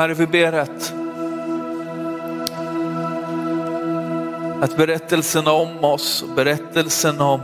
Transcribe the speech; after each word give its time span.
Herre, 0.00 0.14
vi 0.14 0.26
ber 0.26 0.52
att, 0.52 0.94
att 4.60 4.76
berättelsen 4.76 5.46
om 5.46 5.84
oss, 5.84 6.24
berättelsen 6.36 7.20
om, 7.20 7.40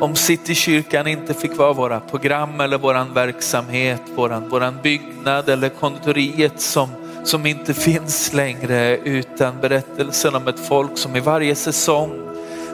om 0.00 0.16
Citykyrkan 0.16 1.06
inte 1.06 1.34
fick 1.34 1.56
vara 1.56 1.72
våra 1.72 2.00
program 2.00 2.60
eller 2.60 2.78
våran 2.78 3.14
verksamhet, 3.14 4.02
våran, 4.14 4.48
våran 4.48 4.78
byggnad 4.82 5.48
eller 5.48 5.68
konditoriet 5.68 6.60
som, 6.60 6.88
som 7.24 7.46
inte 7.46 7.74
finns 7.84 8.32
längre, 8.32 8.96
utan 8.96 9.60
berättelsen 9.60 10.34
om 10.34 10.48
ett 10.48 10.68
folk 10.68 10.98
som 10.98 11.16
i 11.16 11.20
varje 11.20 11.54
säsong 11.54 12.10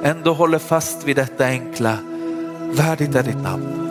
ändå 0.03 0.33
håller 0.33 0.59
fast 0.59 1.05
vid 1.05 1.17
detta 1.17 1.45
enkla. 1.45 1.99
Värdigt 2.73 3.15
är 3.15 3.23
ditt 3.23 3.43
namn. 3.43 3.90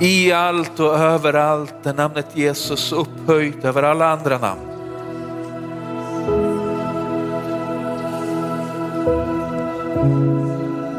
I 0.00 0.32
allt 0.32 0.80
och 0.80 0.94
överallt 0.94 1.86
är 1.86 1.94
namnet 1.94 2.26
Jesus 2.34 2.92
upphöjt 2.92 3.64
över 3.64 3.82
alla 3.82 4.08
andra 4.08 4.38
namn. 4.38 4.60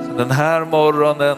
Så 0.08 0.17
den 0.17 0.31
här 0.31 0.66
morgonen 0.66 1.38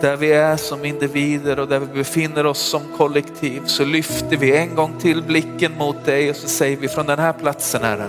där 0.00 0.16
vi 0.16 0.32
är 0.32 0.56
som 0.56 0.84
individer 0.84 1.58
och 1.58 1.68
där 1.68 1.78
vi 1.78 1.86
befinner 1.86 2.46
oss 2.46 2.58
som 2.58 2.80
kollektiv 2.96 3.62
så 3.66 3.84
lyfter 3.84 4.36
vi 4.36 4.56
en 4.56 4.74
gång 4.74 4.98
till 5.00 5.22
blicken 5.22 5.72
mot 5.78 6.04
dig 6.04 6.30
och 6.30 6.36
så 6.36 6.48
säger 6.48 6.76
vi 6.76 6.88
från 6.88 7.06
den 7.06 7.18
här 7.18 7.32
platsen 7.32 7.82
Herre, 7.82 8.08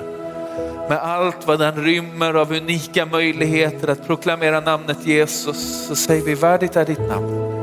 med 0.90 0.98
allt 0.98 1.48
vad 1.48 1.60
den 1.60 1.84
rymmer 1.84 2.34
av 2.34 2.52
unika 2.52 3.06
möjligheter 3.06 3.88
att 3.88 4.08
proklamera 4.08 4.60
namnet 4.60 5.06
Jesus 5.06 5.88
så 5.88 5.96
säger 5.96 6.26
vi 6.26 6.36
värdigt 6.36 6.76
är 6.76 6.86
ditt 6.86 7.08
namn. 7.10 7.63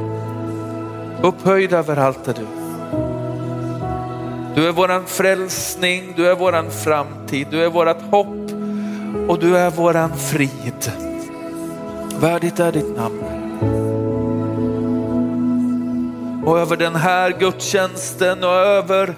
Upphöjd 1.23 1.73
över 1.73 1.97
allt 1.97 2.29
är 2.29 2.34
du. 2.34 2.47
Du 4.55 4.69
är 4.69 4.72
våran 4.72 5.06
frälsning, 5.06 6.12
du 6.17 6.27
är 6.31 6.34
våran 6.34 6.70
framtid, 6.70 7.47
du 7.50 7.64
är 7.64 7.69
vårat 7.69 8.03
hopp 8.03 8.50
och 9.28 9.39
du 9.39 9.56
är 9.56 9.70
våran 9.70 10.17
frid. 10.17 10.92
Värdigt 12.20 12.61
är 12.61 12.72
ditt 12.72 12.97
namn. 12.97 13.22
Och 16.45 16.58
över 16.58 16.77
den 16.77 16.95
här 16.95 17.30
gudstjänsten 17.39 18.45
och 18.45 18.55
över, 18.55 19.14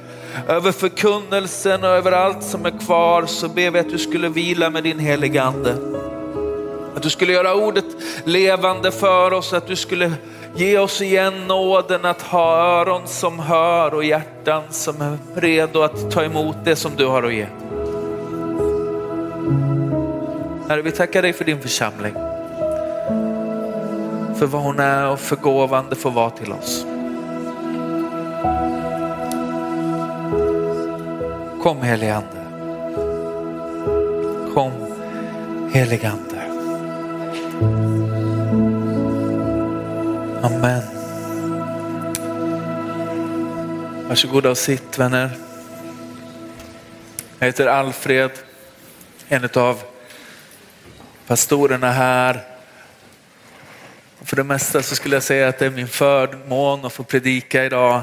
över 0.49 0.73
förkunnelsen 0.73 1.83
och 1.83 1.91
över 1.91 2.13
allt 2.13 2.43
som 2.43 2.67
är 2.67 2.79
kvar 2.87 3.27
så 3.27 3.49
ber 3.49 3.71
vi 3.71 3.79
att 3.79 3.91
du 3.91 3.99
skulle 3.99 4.29
vila 4.29 4.71
med 4.71 4.83
din 4.83 4.99
heliga 4.99 5.43
ande. 5.43 5.77
Att 6.97 7.03
du 7.03 7.11
skulle 7.11 7.33
göra 7.33 7.55
ordet 7.55 7.85
levande 8.25 8.91
för 8.91 9.33
oss, 9.33 9.53
att 9.53 9.67
du 9.67 9.77
skulle 9.77 10.13
Ge 10.55 10.79
oss 10.79 11.03
igen 11.03 11.47
nåden 11.47 12.05
att 12.05 12.23
ha 12.23 12.57
öron 12.57 13.07
som 13.07 13.39
hör 13.39 13.95
och 13.95 14.05
hjärtan 14.05 14.63
som 14.71 15.01
är 15.01 15.19
redo 15.35 15.83
att 15.83 16.11
ta 16.11 16.25
emot 16.25 16.57
det 16.65 16.77
som 16.77 16.93
du 16.97 17.07
har 17.07 17.23
att 17.23 17.35
ge. 17.35 17.47
Herre, 20.69 20.83
vi 20.83 20.93
tackar 20.93 21.23
dig 21.23 21.33
för 21.33 21.45
din 21.45 21.61
församling. 21.61 22.13
För 24.39 24.47
vad 24.47 24.63
hon 24.63 24.79
är 24.79 25.09
och 25.09 25.21
för 25.21 25.37
gåvan 25.37 25.85
det 25.91 25.97
får 25.97 26.11
vara 26.11 26.31
till 26.31 26.53
oss. 26.53 26.87
Kom 31.63 31.83
helige 31.83 32.15
Ande. 32.15 32.43
Kom 34.55 34.73
helige 35.73 36.11
Ande. 36.11 36.42
Amen. 40.43 40.83
Varsågoda 44.09 44.51
och 44.51 44.59
sitt 44.59 44.99
vänner. 44.99 45.31
Jag 47.39 47.47
heter 47.47 47.67
Alfred, 47.67 48.31
en 49.29 49.49
av 49.55 49.83
pastorerna 51.27 51.93
här. 51.93 52.45
För 54.23 54.37
det 54.37 54.45
mesta 54.45 54.83
så 54.83 54.95
skulle 54.95 55.17
jag 55.17 55.23
säga 55.23 55.49
att 55.49 55.59
det 55.59 55.67
är 55.67 55.71
min 55.71 55.89
förmån 55.89 56.85
att 56.85 56.93
få 56.93 57.05
predika 57.05 57.65
idag. 57.65 58.03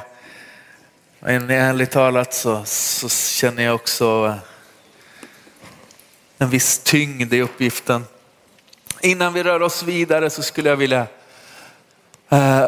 Men 1.19 1.49
ärligt 1.49 1.91
talat 1.91 2.33
så, 2.33 2.61
så 2.65 3.09
känner 3.09 3.63
jag 3.63 3.75
också 3.75 4.35
en 6.37 6.49
viss 6.49 6.79
tyngd 6.79 7.33
i 7.33 7.41
uppgiften. 7.41 8.05
Innan 9.01 9.33
vi 9.33 9.43
rör 9.43 9.61
oss 9.61 9.83
vidare 9.83 10.29
så 10.29 10.43
skulle 10.43 10.69
jag 10.69 10.77
vilja 10.77 11.07
Uh, 12.33 12.65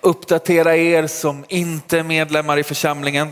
uppdatera 0.00 0.76
er 0.76 1.06
som 1.06 1.44
inte 1.48 1.98
är 1.98 2.02
medlemmar 2.02 2.58
i 2.58 2.62
församlingen 2.62 3.26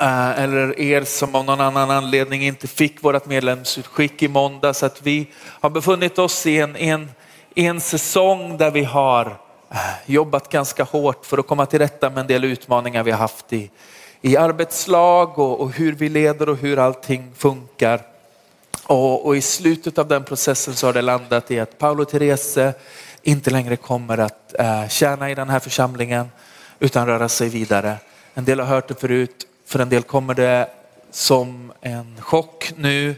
uh, 0.00 0.40
eller 0.40 0.80
er 0.80 1.04
som 1.04 1.34
av 1.34 1.44
någon 1.44 1.60
annan 1.60 1.90
anledning 1.90 2.42
inte 2.46 2.68
fick 2.68 3.02
vårt 3.04 3.26
medlemsutskick 3.26 4.22
i 4.22 4.28
måndag 4.28 4.74
så 4.74 4.86
att 4.86 5.02
vi 5.02 5.26
har 5.60 5.70
befunnit 5.70 6.18
oss 6.18 6.46
i 6.46 6.58
en, 6.58 6.76
en, 6.76 7.10
en 7.54 7.80
säsong 7.80 8.56
där 8.56 8.70
vi 8.70 8.84
har 8.84 9.26
eh, 9.70 9.78
jobbat 10.06 10.48
ganska 10.48 10.84
hårt 10.84 11.26
för 11.26 11.38
att 11.38 11.46
komma 11.46 11.66
till 11.66 11.78
rätta 11.78 12.10
med 12.10 12.18
en 12.18 12.26
del 12.26 12.44
utmaningar 12.44 13.02
vi 13.02 13.10
har 13.10 13.18
haft 13.18 13.52
i, 13.52 13.70
i 14.20 14.36
arbetslag 14.36 15.38
och, 15.38 15.60
och 15.60 15.72
hur 15.72 15.92
vi 15.92 16.08
leder 16.08 16.48
och 16.48 16.56
hur 16.56 16.78
allting 16.78 17.32
funkar. 17.36 18.00
Och, 18.86 19.26
och, 19.26 19.36
i 19.36 19.40
slutet 19.40 19.98
av 19.98 20.08
den 20.08 20.24
processen 20.24 20.74
så 20.74 20.86
har 20.86 20.92
det 20.92 21.02
landat 21.02 21.50
i 21.50 21.60
att 21.60 21.78
Paolo 21.78 22.04
Therese 22.04 22.74
inte 23.24 23.50
längre 23.50 23.76
kommer 23.76 24.18
att 24.18 24.54
eh, 24.58 24.88
tjäna 24.88 25.30
i 25.30 25.34
den 25.34 25.48
här 25.48 25.58
församlingen 25.58 26.30
utan 26.78 27.06
röra 27.06 27.28
sig 27.28 27.48
vidare. 27.48 27.96
En 28.34 28.44
del 28.44 28.60
har 28.60 28.66
hört 28.66 28.88
det 28.88 29.00
förut, 29.00 29.46
för 29.66 29.78
en 29.78 29.88
del 29.88 30.02
kommer 30.02 30.34
det 30.34 30.68
som 31.10 31.72
en 31.80 32.20
chock 32.20 32.72
nu. 32.76 33.16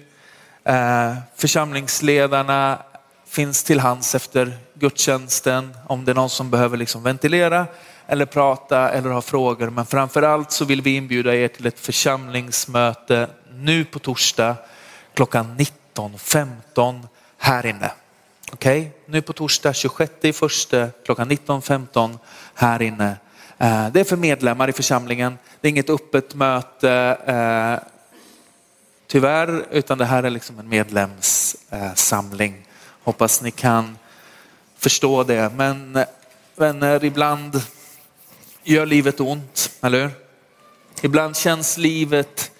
Eh, 0.64 1.14
församlingsledarna 1.36 2.78
finns 3.26 3.64
till 3.64 3.80
hands 3.80 4.14
efter 4.14 4.58
gudstjänsten 4.74 5.76
om 5.86 6.04
det 6.04 6.12
är 6.12 6.14
någon 6.14 6.30
som 6.30 6.50
behöver 6.50 6.76
liksom 6.76 7.02
ventilera 7.02 7.66
eller 8.06 8.26
prata 8.26 8.90
eller 8.90 9.10
ha 9.10 9.20
frågor. 9.20 9.70
Men 9.70 9.86
framför 9.86 10.22
allt 10.22 10.52
så 10.52 10.64
vill 10.64 10.82
vi 10.82 10.96
inbjuda 10.96 11.34
er 11.34 11.48
till 11.48 11.66
ett 11.66 11.80
församlingsmöte 11.80 13.28
nu 13.54 13.84
på 13.84 13.98
torsdag 13.98 14.56
klockan 15.14 15.56
19.15 15.94 17.06
här 17.38 17.66
inne. 17.66 17.90
Okej, 18.52 18.80
okay? 18.80 18.90
nu 19.06 19.22
på 19.22 19.32
torsdag 19.32 19.74
26 19.74 20.12
i 20.22 20.32
första 20.32 20.88
klockan 21.04 21.30
19.15 21.30 22.18
här 22.54 22.82
inne. 22.82 23.16
Eh, 23.58 23.88
det 23.92 24.00
är 24.00 24.04
för 24.04 24.16
medlemmar 24.16 24.68
i 24.68 24.72
församlingen. 24.72 25.38
Det 25.60 25.68
är 25.68 25.70
inget 25.70 25.90
öppet 25.90 26.34
möte 26.34 26.90
eh, 27.26 27.78
tyvärr, 29.06 29.66
utan 29.70 29.98
det 29.98 30.04
här 30.04 30.22
är 30.22 30.30
liksom 30.30 30.58
en 30.58 30.68
medlemssamling. 30.68 32.66
Hoppas 33.02 33.42
ni 33.42 33.50
kan 33.50 33.98
förstå 34.78 35.24
det. 35.24 35.52
Men 35.56 36.04
vänner, 36.56 37.04
ibland 37.04 37.62
gör 38.62 38.86
livet 38.86 39.20
ont, 39.20 39.70
eller 39.82 40.02
hur? 40.02 40.10
Ibland 41.02 41.36
känns 41.36 41.78
livet 41.78 42.50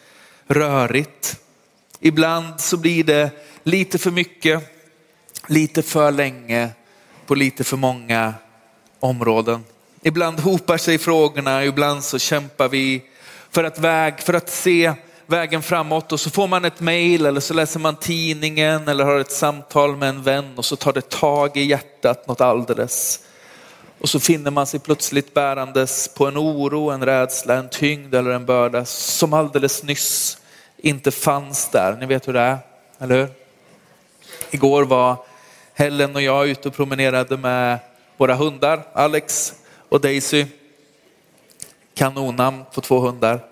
rörigt. 0.47 1.41
Ibland 2.00 2.60
så 2.60 2.76
blir 2.76 3.04
det 3.04 3.30
lite 3.62 3.98
för 3.98 4.10
mycket 4.10 4.75
lite 5.47 5.83
för 5.83 6.12
länge 6.12 6.69
på 7.27 7.34
lite 7.34 7.65
för 7.65 7.77
många 7.77 8.34
områden. 9.01 9.65
Ibland 10.03 10.41
hopar 10.41 10.77
sig 10.77 10.99
frågorna, 10.99 11.65
ibland 11.65 12.05
så 12.05 12.19
kämpar 12.19 12.69
vi 12.69 13.03
för 13.51 13.65
att, 13.65 13.79
väg, 13.79 14.21
för 14.21 14.34
att 14.34 14.51
se 14.51 14.93
vägen 15.27 15.62
framåt 15.62 16.12
och 16.12 16.21
så 16.21 16.31
får 16.31 16.47
man 16.47 16.65
ett 16.65 16.81
mail 16.81 17.27
eller 17.27 17.41
så 17.41 17.55
läser 17.55 17.81
man 17.81 17.97
tidningen 17.97 18.89
eller 18.89 19.05
har 19.05 19.19
ett 19.19 19.33
samtal 19.33 19.97
med 19.97 20.09
en 20.09 20.23
vän 20.23 20.53
och 20.57 20.65
så 20.65 20.77
tar 20.77 20.93
det 20.93 21.09
tag 21.09 21.57
i 21.57 21.63
hjärtat 21.63 22.28
något 22.28 22.41
alldeles. 22.41 23.21
Och 23.99 24.09
så 24.09 24.21
finner 24.21 24.51
man 24.51 24.66
sig 24.66 24.81
plötsligt 24.81 25.34
bärandes 25.34 26.09
på 26.09 26.27
en 26.27 26.39
oro, 26.39 26.91
en 26.91 27.04
rädsla, 27.04 27.54
en 27.54 27.69
tyngd 27.69 28.15
eller 28.15 28.31
en 28.31 28.47
börda 28.47 28.84
som 28.84 29.33
alldeles 29.33 29.83
nyss 29.83 30.39
inte 30.77 31.10
fanns 31.10 31.69
där. 31.71 31.97
Ni 32.01 32.07
vet 32.07 32.28
hur 32.28 32.33
det 32.33 32.41
är, 32.41 32.59
eller 32.99 33.16
hur? 33.16 33.28
Igår 34.51 34.83
var 34.83 35.16
Helen 35.78 36.17
och 36.17 36.23
jag 36.23 36.49
ute 36.49 36.69
och 36.69 36.75
promenerade 36.75 37.37
med 37.37 37.78
våra 38.17 38.34
hundar, 38.34 38.83
Alex 38.93 39.55
och 39.89 40.01
Daisy. 40.01 40.47
Kanonnamn 41.95 42.65
på 42.75 42.81
två 42.81 42.99
hundar. 42.99 43.45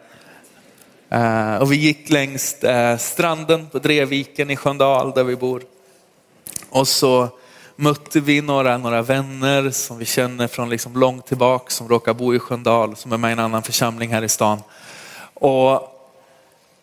Eh, 1.09 1.57
och 1.57 1.73
vi 1.73 1.77
gick 1.77 2.11
längs 2.11 2.65
eh, 2.65 2.99
stranden 2.99 3.67
på 3.71 3.79
Dreviken 3.79 4.51
i 4.51 4.57
Sköndal 4.57 5.13
där 5.13 5.25
vi 5.25 5.37
bor. 5.37 5.63
Och 6.71 6.89
så 6.89 7.29
mötte 7.77 8.21
vi 8.21 8.41
några, 8.41 8.79
några 8.79 9.03
vänner 9.03 9.71
som 9.71 9.99
vi 9.99 10.05
känner 10.05 10.49
från 10.49 10.71
liksom 10.71 10.97
långt 10.97 11.27
tillbaka 11.27 11.71
som 11.71 11.89
råkar 11.89 12.15
bo 12.15 12.35
i 12.35 12.39
Sköndal, 12.39 12.97
som 12.97 13.13
är 13.13 13.17
med 13.17 13.29
i 13.29 13.33
en 13.33 13.39
annan 13.39 13.63
församling 13.63 14.13
här 14.13 14.23
i 14.23 14.29
stan. 14.29 14.63
Och, 15.35 15.75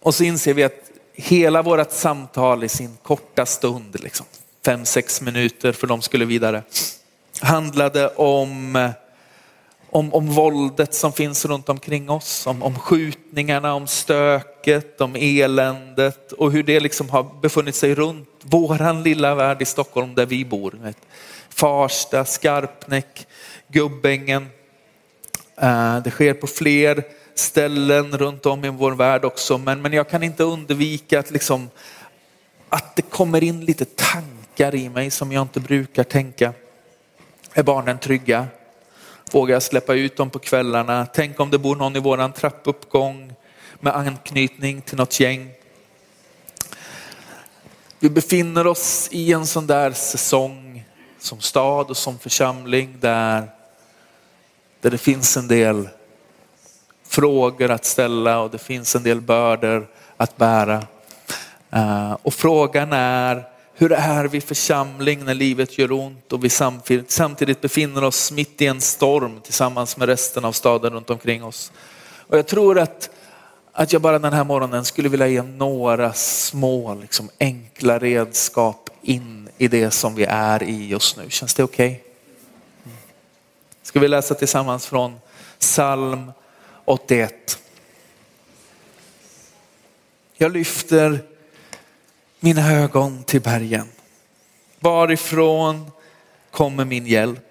och 0.02 0.16
så 0.16 0.24
inser 0.24 0.54
vi 0.54 0.64
att 0.64 0.92
hela 1.14 1.62
vårt 1.62 1.92
samtal 1.92 2.64
i 2.64 2.70
sin 2.70 2.98
korta 3.04 3.46
stund, 3.46 4.00
liksom, 4.00 4.26
fem, 4.66 4.86
sex 4.86 5.22
minuter 5.22 5.72
för 5.72 5.88
de 5.88 6.02
skulle 6.02 6.26
vidare, 6.26 6.64
handlade 7.42 8.08
om, 8.08 8.92
om, 9.90 10.14
om 10.14 10.28
våldet 10.28 10.94
som 10.94 11.14
finns 11.14 11.46
runt 11.46 11.70
omkring 11.70 12.10
oss, 12.10 12.48
om, 12.48 12.64
om 12.64 12.80
skjutningarna, 12.80 13.74
om 13.74 13.88
stöket, 13.88 15.02
om 15.02 15.16
eländet 15.16 16.32
och 16.32 16.52
hur 16.52 16.64
det 16.64 16.80
liksom 16.80 17.10
har 17.10 17.42
befunnit 17.42 17.76
sig 17.76 17.96
runt 17.96 18.30
våran 18.42 19.04
lilla 19.04 19.36
värld 19.36 19.62
i 19.62 19.66
Stockholm 19.66 20.16
där 20.16 20.26
vi 20.26 20.46
bor. 20.46 20.94
Farsta, 21.50 22.26
Skarpnäck, 22.26 23.28
Gubbängen. 23.68 24.48
Eh, 25.58 26.00
det 26.04 26.12
sker 26.12 26.34
på 26.34 26.48
fler 26.48 27.04
ställen 27.36 28.18
runt 28.18 28.46
om 28.46 28.66
i 28.66 28.70
vår 28.70 28.92
värld 28.92 29.26
också, 29.26 29.58
men, 29.58 29.82
men 29.82 29.94
jag 29.94 30.10
kan 30.10 30.24
inte 30.24 30.44
undvika 30.44 31.20
att, 31.20 31.32
liksom, 31.32 31.70
att 32.70 32.96
det 32.96 33.02
kommer 33.02 33.44
in 33.44 33.66
lite 33.66 33.86
tankar 33.86 34.41
i 34.70 34.90
mig 34.90 35.12
som 35.12 35.32
jag 35.32 35.42
inte 35.42 35.60
brukar 35.60 36.04
tänka. 36.04 36.54
Är 37.54 37.64
barnen 37.64 38.00
trygga? 38.00 38.48
Vågar 39.32 39.56
jag 39.56 39.64
släppa 39.64 39.94
ut 39.94 40.18
dem 40.18 40.30
på 40.30 40.40
kvällarna? 40.40 41.08
Tänk 41.14 41.40
om 41.40 41.52
det 41.52 41.58
bor 41.58 41.76
någon 41.76 41.96
i 41.96 42.00
våran 42.00 42.34
trappuppgång 42.34 43.34
med 43.80 43.96
anknytning 43.96 44.82
till 44.82 44.98
något 44.98 45.20
gäng. 45.20 45.50
Vi 48.00 48.10
befinner 48.10 48.68
oss 48.68 49.10
i 49.12 49.34
en 49.34 49.48
sån 49.48 49.68
där 49.68 49.92
säsong 49.92 50.86
som 51.20 51.40
stad 51.40 51.90
och 51.90 51.98
som 51.98 52.20
församling 52.20 52.98
där, 53.00 53.50
där 54.82 54.92
det 54.92 54.98
finns 54.98 55.38
en 55.38 55.48
del 55.48 55.90
frågor 57.08 57.72
att 57.72 57.86
ställa 57.86 58.40
och 58.40 58.52
det 58.52 58.58
finns 58.58 58.96
en 58.96 59.04
del 59.04 59.22
bördor 59.22 59.88
att 60.18 60.38
bära. 60.38 60.84
Eh, 61.72 62.18
och 62.22 62.34
frågan 62.34 62.94
är, 62.94 63.51
hur 63.82 63.92
är 63.92 64.26
vi 64.26 64.42
församling 64.42 65.26
när 65.26 65.34
livet 65.34 65.78
gör 65.78 65.92
ont 65.92 66.34
och 66.34 66.44
vi 66.44 66.50
samtidigt, 66.50 67.12
samtidigt 67.12 67.62
befinner 67.62 68.04
oss 68.04 68.32
mitt 68.32 68.62
i 68.62 68.66
en 68.68 68.82
storm 68.82 69.42
tillsammans 69.42 69.98
med 69.98 70.08
resten 70.08 70.46
av 70.46 70.52
staden 70.52 70.94
runt 70.94 71.10
omkring 71.10 71.44
oss. 71.44 71.72
Och 72.28 72.38
jag 72.38 72.48
tror 72.48 72.80
att, 72.80 73.10
att 73.72 73.94
jag 73.94 74.02
bara 74.02 74.20
den 74.20 74.34
här 74.34 74.44
morgonen 74.44 74.86
skulle 74.86 75.10
vilja 75.10 75.28
ge 75.28 75.42
några 75.42 76.14
små 76.14 76.96
liksom, 76.96 77.30
enkla 77.40 78.00
redskap 78.00 78.90
in 79.02 79.50
i 79.58 79.68
det 79.68 79.92
som 79.92 80.16
vi 80.16 80.26
är 80.30 80.64
i 80.64 80.88
just 80.88 81.18
nu. 81.18 81.30
Känns 81.30 81.54
det 81.54 81.64
okej? 81.64 81.92
Okay? 81.92 82.00
Mm. 82.86 82.98
Ska 83.84 84.00
vi 84.00 84.08
läsa 84.08 84.36
tillsammans 84.36 84.86
från 84.86 85.20
psalm 85.60 86.32
81. 86.86 87.60
Jag 90.34 90.52
lyfter 90.52 91.31
mina 92.44 92.72
ögon 92.72 93.24
till 93.24 93.42
bergen. 93.42 93.88
Varifrån 94.80 95.92
kommer 96.52 96.86
min 96.86 97.06
hjälp? 97.06 97.48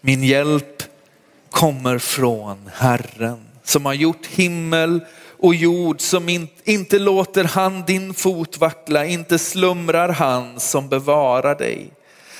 Min 0.00 0.22
hjälp 0.22 0.82
kommer 1.50 1.98
från 1.98 2.70
Herren 2.74 3.46
som 3.62 3.86
har 3.86 3.94
gjort 3.94 4.26
himmel 4.26 5.00
och 5.38 5.54
jord, 5.54 6.00
som 6.00 6.28
in, 6.28 6.48
inte 6.64 6.98
låter 6.98 7.44
han 7.44 7.82
din 7.82 8.14
fot 8.14 8.58
vackla, 8.58 9.06
inte 9.06 9.38
slumrar 9.38 10.08
han 10.08 10.60
som 10.60 10.88
bevarar 10.88 11.54
dig. 11.54 11.90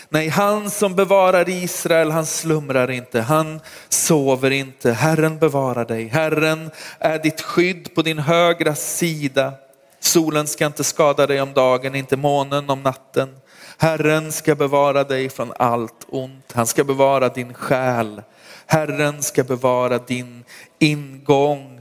Nej, 0.08 0.28
han 0.28 0.70
som 0.70 0.94
bevarar 0.94 1.48
Israel, 1.48 2.10
han 2.10 2.26
slumrar 2.26 2.90
inte, 2.90 3.20
han 3.20 3.60
sover 3.88 4.50
inte. 4.50 4.92
Herren 4.92 5.38
bevarar 5.38 5.84
dig. 5.84 6.08
Herren 6.08 6.70
är 6.98 7.18
ditt 7.18 7.40
skydd 7.40 7.94
på 7.94 8.02
din 8.02 8.18
högra 8.18 8.74
sida. 8.74 9.52
Solen 10.00 10.46
ska 10.46 10.66
inte 10.66 10.84
skada 10.84 11.26
dig 11.26 11.40
om 11.40 11.52
dagen, 11.52 11.94
inte 11.94 12.16
månen 12.16 12.70
om 12.70 12.82
natten. 12.82 13.36
Herren 13.78 14.32
ska 14.32 14.54
bevara 14.54 15.04
dig 15.04 15.28
från 15.28 15.52
allt 15.56 16.06
ont. 16.08 16.52
Han 16.52 16.66
ska 16.66 16.84
bevara 16.84 17.28
din 17.28 17.54
själ. 17.54 18.22
Herren 18.66 19.22
ska 19.22 19.44
bevara 19.44 19.98
din 19.98 20.44
ingång 20.78 21.80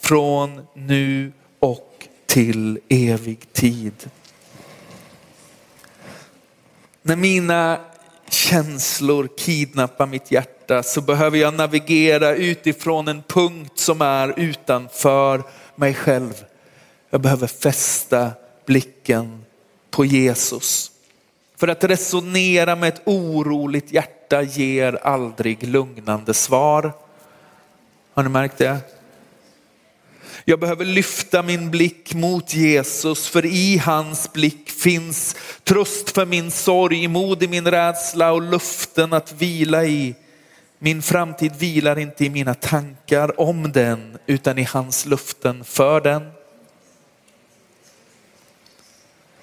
från 0.00 0.66
nu 0.74 1.32
och 1.60 2.08
till 2.26 2.78
evig 2.88 3.52
tid. 3.52 4.10
När 7.02 7.16
mina 7.16 7.80
känslor 8.30 9.28
kidnappar 9.38 10.06
mitt 10.06 10.30
hjärta 10.30 10.82
så 10.82 11.00
behöver 11.00 11.38
jag 11.38 11.54
navigera 11.54 12.34
utifrån 12.34 13.08
en 13.08 13.22
punkt 13.22 13.78
som 13.78 14.02
är 14.02 14.38
utanför 14.40 15.42
mig 15.76 15.94
själv. 15.94 16.44
Jag 17.10 17.20
behöver 17.20 17.46
fästa 17.46 18.30
blicken 18.66 19.44
på 19.90 20.04
Jesus. 20.04 20.90
För 21.56 21.68
att 21.68 21.84
resonera 21.84 22.76
med 22.76 22.88
ett 22.88 23.02
oroligt 23.04 23.92
hjärta 23.92 24.42
ger 24.42 24.98
aldrig 25.02 25.68
lugnande 25.68 26.34
svar. 26.34 26.92
Har 28.14 28.22
ni 28.22 28.28
märkt 28.28 28.58
det? 28.58 28.78
Jag 30.44 30.60
behöver 30.60 30.84
lyfta 30.84 31.42
min 31.42 31.70
blick 31.70 32.14
mot 32.14 32.54
Jesus 32.54 33.28
för 33.28 33.46
i 33.46 33.78
hans 33.78 34.32
blick 34.32 34.70
finns 34.70 35.36
tröst 35.64 36.10
för 36.10 36.26
min 36.26 36.50
sorg, 36.50 37.08
mod 37.08 37.42
i 37.42 37.48
min 37.48 37.66
rädsla 37.66 38.32
och 38.32 38.42
luften 38.42 39.12
att 39.12 39.32
vila 39.32 39.84
i. 39.84 40.14
Min 40.78 41.02
framtid 41.02 41.52
vilar 41.58 41.98
inte 41.98 42.24
i 42.24 42.30
mina 42.30 42.54
tankar 42.54 43.40
om 43.40 43.72
den 43.72 44.18
utan 44.26 44.58
i 44.58 44.62
hans 44.62 45.06
luften 45.06 45.64
för 45.64 46.00
den. 46.00 46.39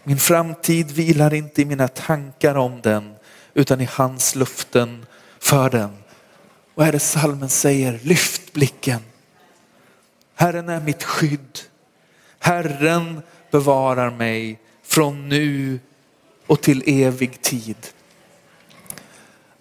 Min 0.07 0.17
framtid 0.17 0.91
vilar 0.91 1.33
inte 1.33 1.61
i 1.61 1.65
mina 1.65 1.87
tankar 1.87 2.55
om 2.55 2.81
den 2.81 3.15
utan 3.53 3.81
i 3.81 3.89
hans 3.91 4.35
luften 4.35 5.05
för 5.39 5.69
den. 5.69 5.97
Vad 6.75 6.87
är 6.87 6.91
det 6.91 6.99
salmen 6.99 7.49
säger? 7.49 7.99
Lyft 8.03 8.53
blicken. 8.53 8.99
Herren 10.35 10.69
är 10.69 10.81
mitt 10.81 11.03
skydd. 11.03 11.59
Herren 12.39 13.21
bevarar 13.51 14.11
mig 14.11 14.59
från 14.83 15.29
nu 15.29 15.79
och 16.47 16.61
till 16.61 16.83
evig 16.85 17.41
tid. 17.41 17.77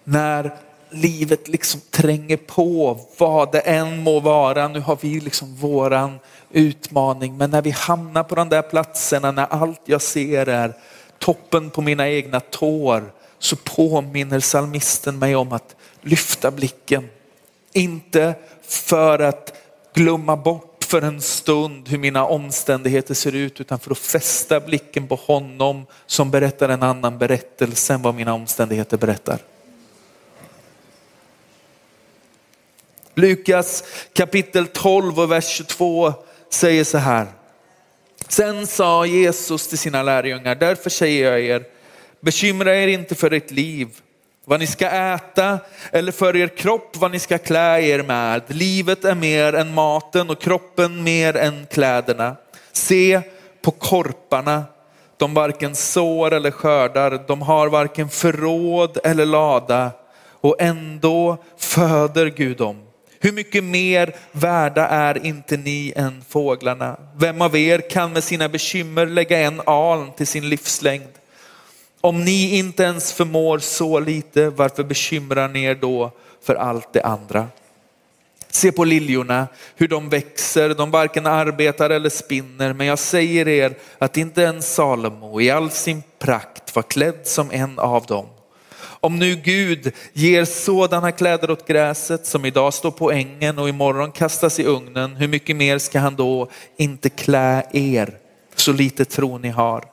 När 0.03 0.57
livet 0.89 1.47
liksom 1.47 1.81
tränger 1.91 2.37
på, 2.37 2.99
vad 3.17 3.51
det 3.51 3.59
än 3.59 4.03
må 4.03 4.19
vara, 4.19 4.67
nu 4.67 4.79
har 4.79 4.97
vi 5.01 5.19
liksom 5.19 5.55
våran 5.55 6.19
utmaning, 6.51 7.37
men 7.37 7.51
när 7.51 7.61
vi 7.61 7.71
hamnar 7.71 8.23
på 8.23 8.35
de 8.35 8.49
där 8.49 8.61
platserna, 8.61 9.31
när 9.31 9.45
allt 9.45 9.81
jag 9.85 10.01
ser 10.01 10.49
är 10.49 10.73
toppen 11.19 11.69
på 11.69 11.81
mina 11.81 12.09
egna 12.09 12.39
tår, 12.39 13.11
så 13.39 13.55
påminner 13.55 14.39
salmisten 14.39 15.19
mig 15.19 15.35
om 15.35 15.53
att 15.53 15.75
lyfta 16.01 16.51
blicken. 16.51 17.09
Inte 17.73 18.33
för 18.61 19.19
att 19.19 19.53
glömma 19.93 20.35
bort 20.35 20.83
för 20.83 21.01
en 21.01 21.21
stund 21.21 21.89
hur 21.89 21.97
mina 21.97 22.25
omständigheter 22.25 23.13
ser 23.13 23.35
ut 23.35 23.61
utan 23.61 23.79
för 23.79 23.91
att 23.91 23.97
fästa 23.97 24.59
blicken 24.59 25.07
på 25.07 25.15
honom 25.15 25.85
som 26.05 26.31
berättar 26.31 26.69
en 26.69 26.83
annan 26.83 27.17
berättelse 27.17 27.93
än 27.93 28.01
vad 28.01 28.15
mina 28.15 28.33
omständigheter 28.33 28.97
berättar. 28.97 29.39
Lukas 33.17 33.83
kapitel 34.13 34.67
12 34.67 35.19
och 35.19 35.31
vers 35.31 35.47
22 35.47 36.13
säger 36.49 36.83
så 36.83 36.97
här. 36.97 37.27
Sen 38.27 38.67
sa 38.67 39.05
Jesus 39.05 39.67
till 39.67 39.77
sina 39.77 40.03
lärjungar, 40.03 40.55
därför 40.55 40.89
säger 40.89 41.31
jag 41.31 41.41
er, 41.41 41.63
bekymra 42.21 42.75
er 42.75 42.87
inte 42.87 43.15
för 43.15 43.33
ert 43.33 43.51
liv, 43.51 43.87
vad 44.45 44.59
ni 44.59 44.67
ska 44.67 44.89
äta 44.89 45.59
eller 45.91 46.11
för 46.11 46.35
er 46.35 46.47
kropp 46.47 46.97
vad 46.97 47.11
ni 47.11 47.19
ska 47.19 47.37
klä 47.37 47.81
er 47.81 48.03
med. 48.03 48.41
Livet 48.47 49.05
är 49.05 49.15
mer 49.15 49.55
än 49.55 49.73
maten 49.73 50.29
och 50.29 50.41
kroppen 50.41 51.03
mer 51.03 51.37
än 51.37 51.65
kläderna. 51.71 52.35
Se 52.71 53.21
på 53.61 53.71
korparna, 53.71 54.63
de 55.17 55.33
varken 55.33 55.75
sår 55.75 56.33
eller 56.33 56.51
skördar, 56.51 57.23
de 57.27 57.41
har 57.41 57.67
varken 57.67 58.09
förråd 58.09 58.97
eller 59.03 59.25
lada 59.25 59.91
och 60.31 60.55
ändå 60.59 61.37
föder 61.57 62.25
Gud 62.25 62.57
dem. 62.57 62.86
Hur 63.19 63.31
mycket 63.31 63.63
mer 63.63 64.15
värda 64.31 64.87
är 64.87 65.25
inte 65.25 65.57
ni 65.57 65.93
än 65.95 66.23
fåglarna? 66.29 66.99
Vem 67.15 67.41
av 67.41 67.55
er 67.55 67.89
kan 67.89 68.13
med 68.13 68.23
sina 68.23 68.49
bekymmer 68.49 69.05
lägga 69.05 69.39
en 69.39 69.61
aln 69.65 70.11
till 70.17 70.27
sin 70.27 70.49
livslängd? 70.49 71.09
Om 72.01 72.25
ni 72.25 72.57
inte 72.57 72.83
ens 72.83 73.13
förmår 73.13 73.59
så 73.59 73.99
lite, 73.99 74.49
varför 74.49 74.83
bekymrar 74.83 75.47
ni 75.47 75.63
er 75.63 75.75
då 75.75 76.11
för 76.43 76.55
allt 76.55 76.93
det 76.93 77.01
andra? 77.01 77.47
Se 78.49 78.71
på 78.71 78.83
liljorna, 78.83 79.47
hur 79.75 79.87
de 79.87 80.09
växer, 80.09 80.69
de 80.73 80.91
varken 80.91 81.25
arbetar 81.25 81.89
eller 81.89 82.09
spinner, 82.09 82.73
men 82.73 82.87
jag 82.87 82.99
säger 82.99 83.47
er 83.47 83.75
att 83.97 84.17
inte 84.17 84.41
ens 84.41 84.73
Salomo 84.73 85.41
i 85.41 85.51
all 85.51 85.71
sin 85.71 86.03
prakt 86.19 86.75
var 86.75 86.83
klädd 86.83 87.19
som 87.23 87.51
en 87.51 87.79
av 87.79 88.05
dem. 88.05 88.25
Om 88.99 89.19
nu 89.19 89.35
Gud 89.35 89.91
ger 90.13 90.45
sådana 90.45 91.11
kläder 91.11 91.51
åt 91.51 91.67
gräset 91.67 92.25
som 92.25 92.45
idag 92.45 92.73
står 92.73 92.91
på 92.91 93.11
ängen 93.11 93.59
och 93.59 93.69
imorgon 93.69 94.11
kastas 94.11 94.59
i 94.59 94.65
ugnen, 94.65 95.15
hur 95.15 95.27
mycket 95.27 95.55
mer 95.55 95.77
ska 95.77 95.99
han 95.99 96.15
då 96.15 96.49
inte 96.77 97.09
klä 97.09 97.63
er? 97.73 98.17
Så 98.55 98.71
lite 98.73 99.05
tro 99.05 99.37
ni 99.37 99.49
har. 99.49 99.83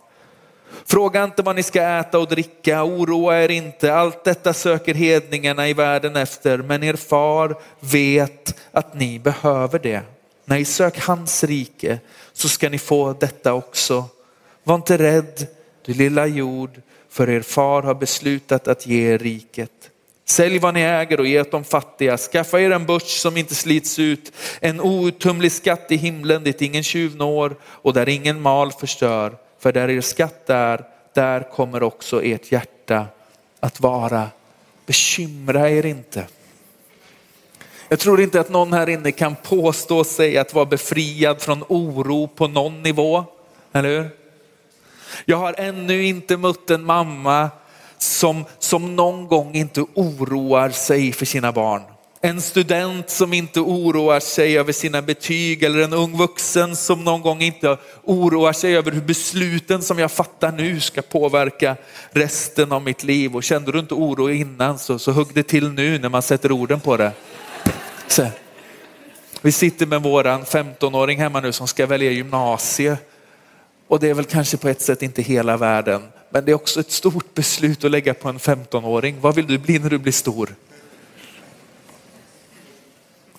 Fråga 0.87 1.25
inte 1.25 1.42
vad 1.42 1.56
ni 1.56 1.62
ska 1.62 1.82
äta 1.82 2.18
och 2.18 2.28
dricka, 2.28 2.84
oroa 2.84 3.42
er 3.42 3.50
inte. 3.50 3.94
Allt 3.94 4.25
detta 4.25 4.52
söker 4.52 4.94
hedningarna 4.94 5.68
i 5.68 5.73
världen 5.73 6.16
efter, 6.16 6.58
men 6.58 6.82
er 6.82 6.96
far 6.96 7.56
vet 7.80 8.56
att 8.73 8.94
ni 8.94 9.18
behöver 9.18 9.78
det. 9.78 10.02
Nej, 10.44 10.64
sök 10.64 10.99
hans 11.00 11.44
rike 11.44 11.99
så 12.32 12.49
ska 12.49 12.68
ni 12.68 12.78
få 12.78 13.12
detta 13.12 13.54
också. 13.54 14.04
Var 14.64 14.75
inte 14.75 14.99
rädd, 14.99 15.46
du 15.84 15.94
lilla 15.94 16.26
jord, 16.26 16.80
för 17.10 17.30
er 17.30 17.40
far 17.40 17.82
har 17.82 17.94
beslutat 17.94 18.68
att 18.68 18.86
ge 18.86 19.12
er 19.12 19.18
riket. 19.18 19.90
Sälj 20.24 20.58
vad 20.58 20.74
ni 20.74 20.80
äger 20.80 21.20
och 21.20 21.26
ge 21.26 21.40
åt 21.40 21.50
de 21.50 21.64
fattiga. 21.64 22.16
Skaffa 22.16 22.60
er 22.60 22.70
en 22.70 22.86
börs 22.86 23.20
som 23.20 23.36
inte 23.36 23.54
slits 23.54 23.98
ut, 23.98 24.32
en 24.60 24.80
outtömlig 24.80 25.52
skatt 25.52 25.92
i 25.92 25.96
himlen 25.96 26.44
dit 26.44 26.62
ingen 26.62 26.82
tjuv 26.82 27.16
når 27.16 27.56
och 27.62 27.92
där 27.92 28.08
ingen 28.08 28.40
mal 28.40 28.72
förstör. 28.72 29.36
För 29.58 29.72
där 29.72 29.90
er 29.90 30.00
skatt 30.00 30.50
är, 30.50 30.84
där 31.14 31.50
kommer 31.52 31.82
också 31.82 32.22
ert 32.22 32.52
hjärta 32.52 33.06
att 33.60 33.80
vara. 33.80 34.28
Bekymra 34.86 35.70
er 35.70 35.86
inte. 35.86 36.26
Jag 37.88 37.98
tror 37.98 38.20
inte 38.20 38.40
att 38.40 38.48
någon 38.48 38.72
här 38.72 38.88
inne 38.88 39.12
kan 39.12 39.36
påstå 39.36 40.04
sig 40.04 40.38
att 40.38 40.54
vara 40.54 40.66
befriad 40.66 41.42
från 41.42 41.64
oro 41.68 42.26
på 42.28 42.48
någon 42.48 42.82
nivå, 42.82 43.24
eller 43.72 43.88
hur? 43.88 44.24
Jag 45.25 45.37
har 45.37 45.54
ännu 45.59 46.04
inte 46.04 46.37
mött 46.37 46.71
en 46.71 46.85
mamma 46.85 47.50
som, 47.99 48.44
som 48.59 48.97
någon 48.97 49.26
gång 49.26 49.54
inte 49.54 49.85
oroar 49.94 50.71
sig 50.71 51.12
för 51.12 51.26
sina 51.26 51.52
barn. 51.52 51.83
En 52.21 52.40
student 52.40 53.11
som 53.11 53.33
inte 53.33 53.61
oroar 53.61 54.21
sig 54.21 54.59
över 54.59 54.73
sina 54.73 55.02
betyg 55.02 55.62
eller 55.62 55.80
en 55.80 55.92
ung 55.92 56.16
vuxen 56.16 56.76
som 56.76 57.04
någon 57.04 57.23
gång 57.23 57.42
inte 57.42 57.78
oroar 58.04 58.52
sig 58.52 58.76
över 58.76 58.90
hur 58.90 59.00
besluten 59.00 59.83
som 59.83 59.99
jag 59.99 60.11
fattar 60.12 60.52
nu 60.52 60.80
ska 60.80 61.02
påverka 61.02 61.76
resten 62.11 62.73
av 62.73 62.83
mitt 62.83 63.04
liv. 63.04 63.37
Och 63.37 63.44
kände 63.44 63.73
du 63.73 63.78
inte 63.78 63.94
oro 63.94 64.30
innan 64.30 64.78
så, 64.78 64.99
så 64.99 65.12
hugg 65.12 65.28
det 65.35 65.42
till 65.42 65.71
nu 65.71 65.99
när 65.99 66.09
man 66.09 66.23
sätter 66.23 66.52
orden 66.52 66.80
på 66.80 66.97
det. 66.97 67.12
Så. 68.06 68.26
Vi 69.40 69.52
sitter 69.52 69.87
med 69.87 70.02
våran 70.02 70.44
15-åring 70.44 71.18
hemma 71.18 71.40
nu 71.40 71.52
som 71.52 71.68
ska 71.68 71.87
välja 71.87 72.11
gymnasie. 72.11 72.97
Och 73.88 74.00
det 74.00 74.08
är 74.08 74.14
väl 74.14 74.24
kanske 74.24 74.56
på 74.56 74.68
ett 74.68 74.80
sätt 74.80 75.02
inte 75.02 75.22
hela 75.22 75.56
världen, 75.56 76.02
men 76.30 76.44
det 76.44 76.50
är 76.50 76.54
också 76.54 76.80
ett 76.80 76.90
stort 76.90 77.34
beslut 77.34 77.84
att 77.84 77.90
lägga 77.90 78.14
på 78.14 78.28
en 78.28 78.38
15-åring. 78.38 79.20
Vad 79.20 79.34
vill 79.34 79.46
du 79.46 79.58
bli 79.58 79.78
när 79.78 79.90
du 79.90 79.98
blir 79.98 80.12
stor? 80.12 80.54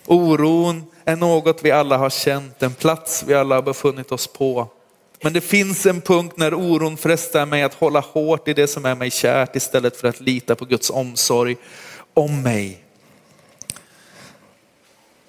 Oron 0.06 0.84
är 1.04 1.16
något 1.16 1.64
vi 1.64 1.70
alla 1.70 1.96
har 1.96 2.10
känt, 2.10 2.62
en 2.62 2.74
plats 2.74 3.24
vi 3.26 3.34
alla 3.34 3.54
har 3.54 3.62
befunnit 3.62 4.12
oss 4.12 4.26
på. 4.26 4.68
Men 5.22 5.32
det 5.32 5.40
finns 5.40 5.86
en 5.86 6.00
punkt 6.00 6.34
när 6.36 6.54
oron 6.54 6.96
frestar 6.96 7.46
mig 7.46 7.62
att 7.62 7.74
hålla 7.74 8.00
hårt 8.00 8.48
i 8.48 8.54
det 8.54 8.66
som 8.66 8.84
är 8.84 8.94
mig 8.94 9.10
kärt 9.10 9.56
istället 9.56 9.96
för 9.96 10.08
att 10.08 10.20
lita 10.20 10.54
på 10.54 10.64
Guds 10.64 10.90
omsorg 10.90 11.56
om 12.14 12.42
mig. 12.42 12.85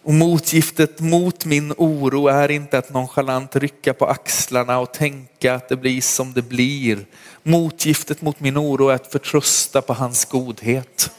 Och 0.08 0.14
motgiftet 0.14 1.00
mot 1.00 1.46
min 1.46 1.74
oro 1.78 2.28
är 2.28 2.52
inte 2.52 2.78
att 2.78 2.94
nonchalant 2.94 3.56
rycka 3.56 3.94
på 3.94 4.06
axlarna 4.06 4.80
och 4.80 4.94
tänka 4.94 5.54
att 5.54 5.70
det 5.70 5.76
blir 5.76 6.02
som 6.02 6.34
det 6.34 6.42
blir. 6.42 7.06
Motgiftet 7.44 8.22
mot 8.22 8.40
min 8.40 8.58
oro 8.58 8.90
är 8.90 8.96
att 8.96 9.12
förtrösta 9.12 9.82
på 9.82 9.94
hans 9.94 10.26
godhet. 10.26 11.12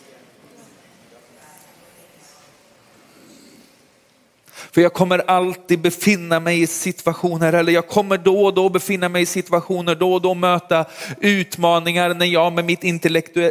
För 4.72 4.80
jag 4.80 4.92
kommer 4.92 5.18
alltid 5.18 5.80
befinna 5.80 6.40
mig 6.40 6.62
i 6.62 6.66
situationer, 6.66 7.52
eller 7.52 7.72
jag 7.72 7.88
kommer 7.88 8.18
då 8.18 8.44
och 8.44 8.54
då 8.54 8.68
befinna 8.68 9.08
mig 9.08 9.22
i 9.22 9.26
situationer, 9.26 9.94
då 9.94 10.14
och 10.14 10.22
då 10.22 10.34
möta 10.34 10.84
utmaningar 11.20 12.14
när 12.14 12.26
jag 12.26 12.52
med 12.52 12.64
mitt 12.64 12.84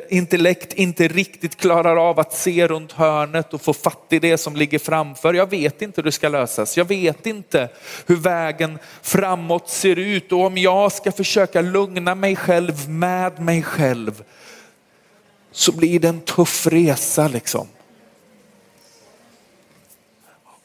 intellekt, 0.10 0.74
inte 0.74 1.08
riktigt 1.08 1.58
klarar 1.58 2.10
av 2.10 2.20
att 2.20 2.34
se 2.34 2.68
runt 2.68 2.92
hörnet 2.92 3.54
och 3.54 3.62
få 3.62 3.74
fatt 3.74 4.08
i 4.10 4.20
det 4.20 4.38
som 4.38 4.56
ligger 4.56 4.80
framför. 4.80 5.34
Jag 5.34 5.50
vet 5.50 5.82
inte 5.82 6.02
hur 6.02 6.04
det 6.04 6.12
ska 6.12 6.30
lösas. 6.30 6.78
Jag 6.78 6.86
vet 6.86 7.26
inte 7.26 7.70
hur 8.06 8.16
vägen 8.16 8.80
framåt 9.02 9.70
ser 9.70 9.96
ut 9.96 10.32
och 10.32 10.46
om 10.46 10.58
jag 10.58 10.92
ska 10.92 11.12
försöka 11.12 11.62
lugna 11.62 12.16
mig 12.16 12.36
själv 12.36 12.90
med 12.90 13.40
mig 13.40 13.64
själv 13.64 14.24
så 15.52 15.72
blir 15.72 16.00
det 16.00 16.08
en 16.08 16.22
tuff 16.22 16.68
resa 16.68 17.28
liksom. 17.28 17.68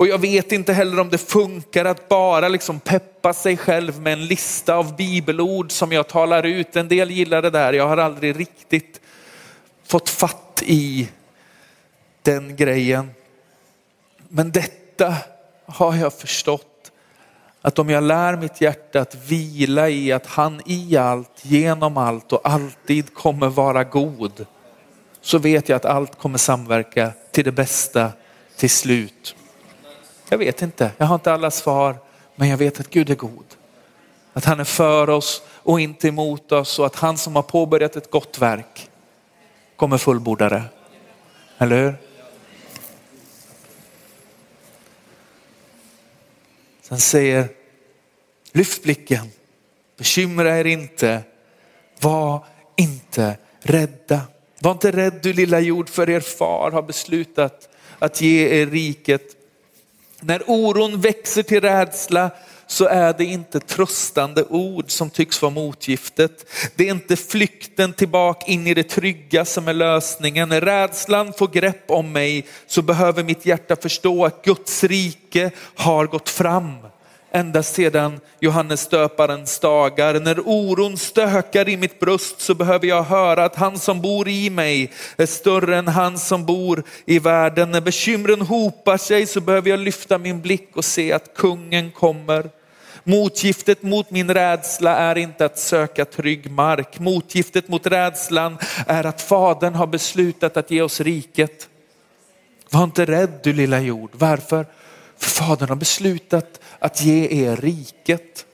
Och 0.03 0.09
jag 0.09 0.19
vet 0.19 0.53
inte 0.53 0.73
heller 0.73 1.01
om 1.01 1.09
det 1.09 1.19
funkar 1.19 1.85
att 1.85 2.09
bara 2.09 2.49
liksom 2.49 2.81
peppa 2.81 3.33
sig 3.33 3.57
själv 3.57 4.01
med 4.01 4.13
en 4.13 4.27
lista 4.27 4.75
av 4.75 4.97
bibelord 4.97 5.73
som 5.73 5.93
jag 5.93 6.09
talar 6.09 6.43
ut. 6.43 6.77
En 6.77 6.89
del 6.89 7.11
gillar 7.11 7.43
det 7.43 7.51
där, 7.51 7.73
jag 7.73 7.89
har 7.89 7.97
aldrig 7.97 8.41
riktigt 8.41 9.01
fått 9.85 10.09
fatt 10.09 10.63
i 10.67 11.09
den 12.23 12.57
grejen. 12.57 13.11
Men 14.29 14.53
detta 14.53 15.15
har 15.67 15.97
jag 15.97 16.13
förstått 16.13 16.93
att 17.61 17.79
om 17.79 17.91
jag 17.91 18.05
lär 18.05 18.37
mitt 18.37 18.61
hjärta 18.61 19.01
att 19.01 19.15
vila 19.15 19.89
i 19.89 20.13
att 20.13 20.27
han 20.27 20.63
i 20.67 20.97
allt, 20.97 21.41
genom 21.43 21.97
allt 21.97 22.33
och 22.33 22.41
alltid 22.49 23.15
kommer 23.15 23.49
vara 23.49 23.85
god, 23.85 24.47
så 25.21 25.39
vet 25.39 25.69
jag 25.69 25.77
att 25.77 25.85
allt 25.85 26.19
kommer 26.19 26.39
samverka 26.39 27.13
till 27.31 27.45
det 27.45 27.53
bästa 27.53 28.13
till 28.57 28.71
slut. 28.71 29.37
Jag 30.29 30.39
vet 30.39 30.63
inte, 30.63 30.91
jag 30.99 31.07
har 31.07 31.15
inte 31.15 31.33
alla 31.33 31.51
svar, 31.51 31.97
men 32.35 32.49
jag 32.49 32.57
vet 32.57 32.81
att 32.81 32.91
Gud 32.91 33.11
är 33.11 33.15
god. 33.15 33.45
Att 34.33 34.45
han 34.45 34.61
är 34.61 34.65
för 34.65 35.11
oss 35.11 35.43
och 35.49 35.81
inte 35.81 36.09
emot 36.09 36.53
oss 36.53 36.79
och 36.79 36.87
att 36.87 36.97
han 36.97 37.19
som 37.19 37.37
har 37.37 37.43
påbörjat 37.43 37.97
ett 37.97 38.11
gott 38.11 38.39
verk 38.39 38.91
kommer 39.77 39.99
fullborda 39.99 40.49
det. 40.49 40.63
Eller 41.59 41.83
hur? 41.83 41.97
Sen 46.83 47.01
säger, 47.01 47.49
lyft 48.53 48.83
blicken, 48.83 49.31
bekymra 49.97 50.59
er 50.59 50.65
inte, 50.65 51.23
var 52.01 52.45
inte 52.77 53.37
rädda. 53.61 54.21
Var 54.61 54.73
inte 54.73 54.93
rädd 54.93 55.21
du 55.23 55.33
lilla 55.33 55.61
jord 55.61 55.89
för 55.89 56.11
er 56.11 56.21
far 56.21 56.71
har 56.71 56.83
beslutat 56.83 57.69
att 57.99 58.21
ge 58.21 58.61
er 58.61 58.67
riket 58.67 59.42
när 60.23 60.43
oron 60.47 61.01
växer 61.01 61.43
till 61.43 61.61
rädsla 61.61 62.31
så 62.67 62.87
är 62.87 63.15
det 63.19 63.25
inte 63.25 63.61
tröstande 63.61 64.45
ord 64.45 64.91
som 64.91 65.11
tycks 65.11 65.43
vara 65.43 65.53
motgiftet. 65.53 66.47
Det 66.75 66.89
är 66.89 66.91
inte 66.91 67.17
flykten 67.17 67.93
tillbaka 67.93 68.47
in 68.47 68.67
i 68.67 68.75
det 68.75 68.83
trygga 68.83 69.45
som 69.45 69.69
är 69.69 69.73
lösningen. 69.73 70.49
När 70.49 70.61
rädslan 70.61 71.33
får 71.33 71.49
grepp 71.49 71.91
om 71.91 72.13
mig 72.13 72.47
så 72.67 72.83
behöver 72.83 73.25
mitt 73.25 73.47
hjärta 73.47 73.77
förstå 73.77 74.25
att 74.25 74.45
Guds 74.45 74.85
rike 74.85 75.51
har 75.75 76.07
gått 76.07 76.29
fram 76.29 76.77
ända 77.33 77.63
sedan 77.63 78.21
Johannes 78.41 78.89
döparens 78.89 79.59
dagar. 79.59 80.21
När 80.21 80.41
oron 80.45 80.99
stökar 80.99 81.69
i 81.69 81.77
mitt 81.77 82.01
bröst 82.01 82.41
så 82.41 82.55
behöver 82.55 82.87
jag 82.87 83.03
höra 83.03 83.45
att 83.45 83.57
han 83.57 83.79
som 83.79 84.01
bor 84.01 84.29
i 84.29 84.51
mig 84.51 84.93
är 85.17 85.27
större 85.27 85.77
än 85.77 85.89
han 85.89 86.19
som 86.19 86.47
bor 86.47 86.83
i 87.07 87.19
världen. 87.19 87.71
När 87.71 87.81
bekymren 87.81 88.41
hopar 88.41 88.97
sig 88.97 89.27
så 89.27 89.41
behöver 89.41 89.71
jag 89.71 89.79
lyfta 89.79 90.19
min 90.19 90.41
blick 90.41 90.71
och 90.77 90.85
se 90.85 91.13
att 91.13 91.35
kungen 91.35 91.91
kommer. 91.91 92.51
Motgiftet 93.05 93.83
mot 93.83 94.11
min 94.11 94.35
rädsla 94.35 94.97
är 94.97 95.19
inte 95.19 95.45
att 95.45 95.59
söka 95.59 96.05
trygg 96.05 96.51
mark. 96.51 96.99
Motgiftet 96.99 97.69
mot 97.69 97.87
rädslan 97.87 98.59
är 98.87 99.07
att 99.07 99.23
Fadern 99.23 99.75
har 99.75 99.87
beslutat 99.87 100.57
att 100.57 100.71
ge 100.71 100.83
oss 100.83 101.01
riket. 101.01 101.69
Var 102.71 102.85
inte 102.85 103.05
rädd 103.05 103.41
du 103.43 103.53
lilla 103.53 103.81
jord. 103.81 104.11
Varför? 104.13 104.67
För 105.23 105.31
Fadern 105.31 105.69
har 105.69 105.77
beslutat 105.77 106.61
att 106.79 107.03
ge 107.03 107.45
er 107.47 107.57
riket. 107.57 108.47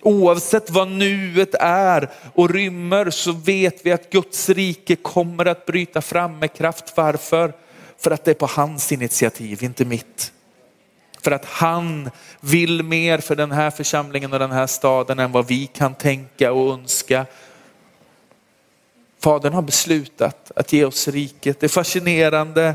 Oavsett 0.00 0.70
vad 0.70 0.88
nuet 0.88 1.54
är 1.60 2.10
och 2.34 2.50
rymmer 2.50 3.10
så 3.10 3.32
vet 3.32 3.86
vi 3.86 3.92
att 3.92 4.10
Guds 4.10 4.48
rike 4.48 4.96
kommer 4.96 5.46
att 5.46 5.66
bryta 5.66 6.02
fram 6.02 6.38
med 6.38 6.52
kraft. 6.52 6.92
Varför? 6.96 7.52
För 7.98 8.10
att 8.10 8.24
det 8.24 8.30
är 8.30 8.34
på 8.34 8.46
hans 8.46 8.92
initiativ, 8.92 9.62
inte 9.62 9.84
mitt. 9.84 10.32
För 11.20 11.30
att 11.30 11.44
han 11.44 12.10
vill 12.40 12.82
mer 12.82 13.18
för 13.18 13.36
den 13.36 13.52
här 13.52 13.70
församlingen 13.70 14.32
och 14.32 14.38
den 14.38 14.52
här 14.52 14.66
staden 14.66 15.18
än 15.18 15.32
vad 15.32 15.46
vi 15.46 15.66
kan 15.66 15.94
tänka 15.94 16.52
och 16.52 16.74
önska. 16.74 17.26
Fadern 19.20 19.52
har 19.52 19.62
beslutat 19.62 20.52
att 20.56 20.72
ge 20.72 20.84
oss 20.84 21.08
riket. 21.08 21.60
Det 21.60 21.66
är 21.66 21.68
fascinerande 21.68 22.74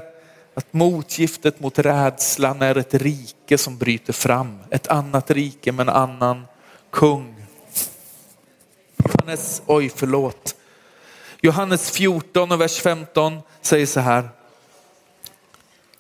att 0.58 0.74
motgiftet 0.74 1.60
mot 1.60 1.80
rädslan 1.80 2.62
är 2.62 2.78
ett 2.78 2.94
rike 2.94 3.58
som 3.58 3.78
bryter 3.78 4.14
fram. 4.14 4.58
Ett 4.70 4.88
annat 4.88 5.32
rike 5.32 5.72
med 5.72 5.90
en 5.90 5.96
annan 5.96 6.46
kung. 6.92 7.36
Johannes, 8.98 9.62
oj 9.66 9.92
förlåt. 9.96 10.56
Johannes 11.42 11.92
14 11.92 12.52
och 12.52 12.62
vers 12.62 12.80
15 12.80 13.40
säger 13.62 13.86
så 13.86 14.00
här. 14.00 14.30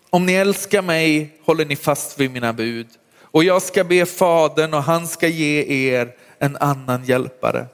Om 0.10 0.26
ni 0.26 0.34
älskar 0.34 0.82
mig 0.82 1.38
håller 1.46 1.66
ni 1.66 1.76
fast 1.76 2.20
vid 2.20 2.32
mina 2.32 2.54
bud 2.54 2.88
och 3.22 3.44
jag 3.44 3.62
ska 3.62 3.84
be 3.84 4.06
fadern 4.06 4.74
och 4.74 4.84
han 4.84 5.08
ska 5.08 5.28
ge 5.28 5.64
er 5.94 6.16
en 6.40 6.58
annan 6.58 7.06
hjälpare 7.06 7.66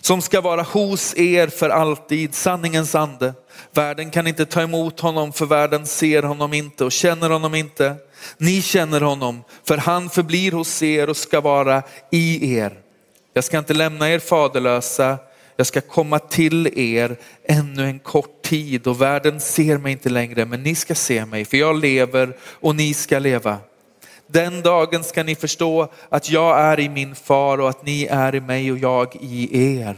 som 0.00 0.22
ska 0.22 0.40
vara 0.40 0.62
hos 0.62 1.14
er 1.16 1.46
för 1.46 1.70
alltid, 1.70 2.34
sanningens 2.34 2.94
ande. 2.94 3.34
Världen 3.72 4.10
kan 4.10 4.26
inte 4.26 4.46
ta 4.46 4.62
emot 4.62 5.00
honom 5.00 5.32
för 5.32 5.46
världen 5.46 5.86
ser 5.86 6.22
honom 6.22 6.52
inte 6.52 6.84
och 6.84 6.92
känner 6.92 7.30
honom 7.30 7.54
inte. 7.54 7.96
Ni 8.38 8.62
känner 8.62 9.00
honom 9.00 9.44
för 9.64 9.76
han 9.76 10.10
förblir 10.10 10.52
hos 10.52 10.82
er 10.82 11.10
och 11.10 11.16
ska 11.16 11.40
vara 11.40 11.82
i 12.10 12.54
er. 12.56 12.78
Jag 13.34 13.44
ska 13.44 13.58
inte 13.58 13.74
lämna 13.74 14.10
er 14.10 14.18
faderlösa, 14.18 15.18
jag 15.56 15.66
ska 15.66 15.80
komma 15.80 16.18
till 16.18 16.78
er 16.78 17.16
ännu 17.44 17.84
en 17.84 17.98
kort 17.98 18.42
tid 18.42 18.86
och 18.86 19.02
världen 19.02 19.40
ser 19.40 19.78
mig 19.78 19.92
inte 19.92 20.08
längre 20.08 20.44
men 20.44 20.62
ni 20.62 20.74
ska 20.74 20.94
se 20.94 21.26
mig 21.26 21.44
för 21.44 21.56
jag 21.56 21.80
lever 21.80 22.36
och 22.42 22.76
ni 22.76 22.94
ska 22.94 23.18
leva. 23.18 23.58
Den 24.32 24.62
dagen 24.62 25.04
ska 25.04 25.22
ni 25.22 25.34
förstå 25.34 25.88
att 26.08 26.30
jag 26.30 26.60
är 26.60 26.80
i 26.80 26.88
min 26.88 27.14
far 27.14 27.60
och 27.60 27.68
att 27.68 27.86
ni 27.86 28.04
är 28.04 28.34
i 28.34 28.40
mig 28.40 28.72
och 28.72 28.78
jag 28.78 29.16
i 29.20 29.72
er. 29.78 29.96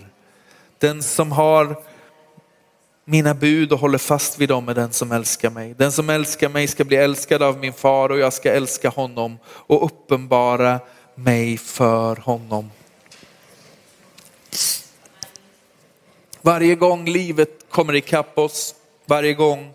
Den 0.78 1.02
som 1.02 1.32
har 1.32 1.76
mina 3.04 3.34
bud 3.34 3.72
och 3.72 3.78
håller 3.78 3.98
fast 3.98 4.38
vid 4.38 4.48
dem 4.48 4.68
är 4.68 4.74
den 4.74 4.92
som 4.92 5.12
älskar 5.12 5.50
mig. 5.50 5.74
Den 5.74 5.92
som 5.92 6.10
älskar 6.10 6.48
mig 6.48 6.66
ska 6.66 6.84
bli 6.84 6.96
älskad 6.96 7.42
av 7.42 7.58
min 7.58 7.72
far 7.72 8.08
och 8.08 8.18
jag 8.18 8.32
ska 8.32 8.52
älska 8.52 8.88
honom 8.88 9.38
och 9.46 9.84
uppenbara 9.84 10.80
mig 11.14 11.58
för 11.58 12.16
honom. 12.16 12.70
Varje 16.42 16.74
gång 16.74 17.04
livet 17.04 17.66
kommer 17.70 17.94
ikapp 17.94 18.38
oss, 18.38 18.74
varje 19.06 19.34
gång 19.34 19.74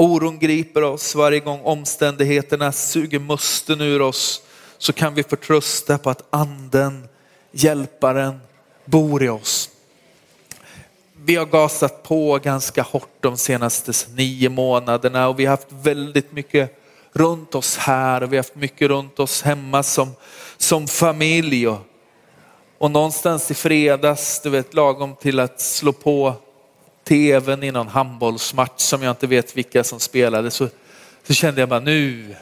oron 0.00 0.38
griper 0.38 0.82
oss, 0.82 1.14
varje 1.14 1.40
gång 1.40 1.60
omständigheterna 1.62 2.72
suger 2.72 3.18
musten 3.18 3.80
ur 3.80 4.02
oss, 4.02 4.42
så 4.78 4.92
kan 4.92 5.14
vi 5.14 5.22
förtrösta 5.22 5.98
på 5.98 6.10
att 6.10 6.24
anden, 6.30 7.08
hjälparen, 7.52 8.40
bor 8.84 9.22
i 9.22 9.28
oss. 9.28 9.70
Vi 11.24 11.36
har 11.36 11.46
gasat 11.46 12.02
på 12.02 12.38
ganska 12.38 12.82
hårt 12.82 13.16
de 13.20 13.36
senaste 13.36 13.92
nio 14.14 14.48
månaderna 14.48 15.28
och 15.28 15.40
vi 15.40 15.44
har 15.44 15.50
haft 15.50 15.72
väldigt 15.72 16.32
mycket 16.32 16.82
runt 17.12 17.54
oss 17.54 17.76
här 17.76 18.22
och 18.22 18.32
vi 18.32 18.36
har 18.36 18.44
haft 18.44 18.54
mycket 18.54 18.88
runt 18.88 19.20
oss 19.20 19.42
hemma 19.42 19.82
som, 19.82 20.10
som 20.56 20.88
familj. 20.88 21.68
Och, 21.68 21.78
och 22.78 22.90
någonstans 22.90 23.50
i 23.50 23.54
fredags, 23.54 24.40
du 24.42 24.50
vet 24.50 24.74
lagom 24.74 25.14
till 25.14 25.40
att 25.40 25.60
slå 25.60 25.92
på 25.92 26.34
tvn 27.10 27.62
i 27.62 27.70
någon 27.70 27.88
handbollsmatch 27.88 28.82
som 28.82 29.02
jag 29.02 29.12
inte 29.12 29.26
vet 29.26 29.56
vilka 29.56 29.84
som 29.84 30.00
spelade 30.00 30.50
så, 30.50 30.68
så 31.22 31.34
kände 31.34 31.60
jag 31.60 31.68
bara 31.68 31.80
nu, 31.80 32.34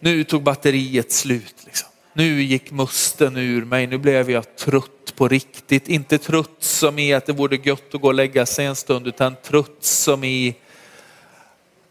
nu 0.00 0.24
tog 0.24 0.42
batteriet 0.42 1.12
slut. 1.12 1.54
Liksom. 1.64 1.88
Nu 2.12 2.42
gick 2.42 2.70
musten 2.70 3.36
ur 3.36 3.64
mig, 3.64 3.86
nu 3.86 3.98
blev 3.98 4.30
jag 4.30 4.56
trött 4.56 5.14
på 5.16 5.28
riktigt. 5.28 5.88
Inte 5.88 6.18
trött 6.18 6.56
som 6.58 6.98
i 6.98 7.14
att 7.14 7.26
det 7.26 7.32
vore 7.32 7.56
gött 7.56 7.94
att 7.94 8.00
gå 8.00 8.08
och 8.08 8.14
lägga 8.14 8.46
sig 8.46 8.66
en 8.66 8.76
stund 8.76 9.06
utan 9.06 9.36
trött 9.42 9.76
som 9.80 10.24
i 10.24 10.54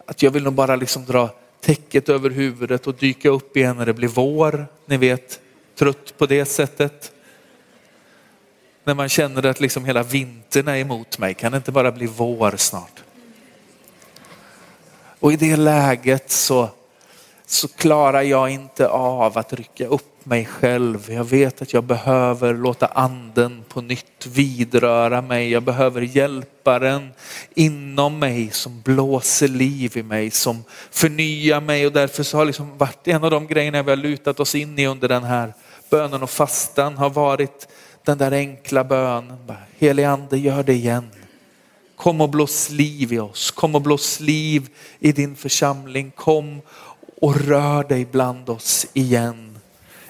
att 0.06 0.22
jag 0.22 0.32
vill 0.32 0.44
nog 0.44 0.54
bara 0.54 0.76
liksom 0.76 1.06
dra 1.06 1.30
täcket 1.62 2.10
över 2.10 2.30
huvudet 2.30 2.88
och 2.88 2.96
dyka 2.96 3.30
upp 3.30 3.58
igen 3.58 3.78
när 3.78 3.86
det 3.86 3.94
blir 3.94 4.08
vår. 4.08 4.68
Ni 4.86 4.98
vet, 4.98 5.40
trött 5.76 6.18
på 6.18 6.26
det 6.26 6.46
sättet. 6.46 7.12
När 8.86 8.94
man 8.94 9.10
känner 9.10 9.46
att 9.46 9.60
liksom 9.60 9.86
hela 9.86 10.04
vintern 10.04 10.68
är 10.68 10.76
emot 10.76 11.18
mig, 11.18 11.34
kan 11.34 11.52
det 11.52 11.58
inte 11.58 11.72
bara 11.72 11.92
bli 11.92 12.06
vår 12.06 12.56
snart? 12.58 13.04
Och 15.20 15.34
i 15.34 15.36
det 15.36 15.56
läget 15.56 16.32
så, 16.32 16.70
så 17.46 17.68
klarar 17.68 18.22
jag 18.22 18.50
inte 18.50 18.88
av 18.88 19.38
att 19.38 19.54
rycka 19.54 19.88
upp 19.88 20.26
mig 20.26 20.46
själv. 20.46 21.12
Jag 21.12 21.24
vet 21.24 21.62
att 21.62 21.74
jag 21.74 21.84
behöver 21.84 22.54
låta 22.54 22.86
anden 22.86 23.64
på 23.68 23.82
nytt 23.82 24.26
vidröra 24.26 25.22
mig. 25.22 25.52
Jag 25.52 25.64
behöver 25.64 26.02
hjälparen 26.02 27.10
inom 27.54 28.20
mig 28.20 28.50
som 28.52 28.82
blåser 28.82 29.48
liv 29.48 29.98
i 29.98 30.04
mig, 30.04 30.32
som 30.32 30.64
förnyar 30.92 31.62
mig 31.62 31.86
och 31.86 31.92
därför 31.92 32.24
så 32.24 32.38
har 32.38 32.46
liksom 32.46 32.78
varit 32.78 33.08
en 33.08 33.24
av 33.24 33.32
de 33.32 33.48
grejerna 33.48 33.84
vi 33.84 33.90
har 33.90 33.98
lutat 33.98 34.40
oss 34.40 34.56
in 34.56 34.80
i 34.80 34.86
under 34.86 35.08
den 35.08 35.24
här 35.24 35.54
bönen 35.90 36.24
och 36.24 36.30
fastan 36.30 36.98
har 36.98 37.10
varit 37.10 37.68
den 38.06 38.18
där 38.18 38.32
enkla 38.32 38.84
bönen. 38.84 39.38
Helige 39.78 40.10
ande, 40.10 40.38
gör 40.38 40.64
det 40.64 40.74
igen. 40.74 41.10
Kom 41.96 42.22
och 42.22 42.30
blås 42.30 42.70
liv 42.70 43.14
i 43.14 43.20
oss. 43.20 43.52
Kom 43.52 43.76
och 43.76 43.82
blås 43.82 44.20
liv 44.20 44.70
i 45.00 45.12
din 45.12 45.36
församling. 45.36 46.12
Kom 46.16 46.62
och 47.22 47.36
rör 47.36 47.84
dig 47.84 48.06
bland 48.06 48.50
oss 48.50 48.88
igen. 48.94 49.60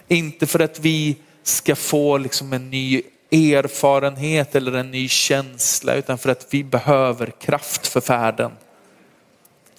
Inte 0.07 0.45
för 0.47 0.59
att 0.59 0.79
vi 0.79 1.15
ska 1.43 1.75
få 1.75 2.17
liksom 2.17 2.53
en 2.53 2.69
ny 2.69 3.01
erfarenhet 3.31 4.55
eller 4.55 4.71
en 4.73 4.91
ny 4.91 5.07
känsla 5.09 5.93
utan 5.93 6.17
för 6.17 6.29
att 6.29 6.47
vi 6.49 6.63
behöver 6.63 7.33
kraft 7.39 7.87
för 7.87 8.01
färden. 8.01 8.51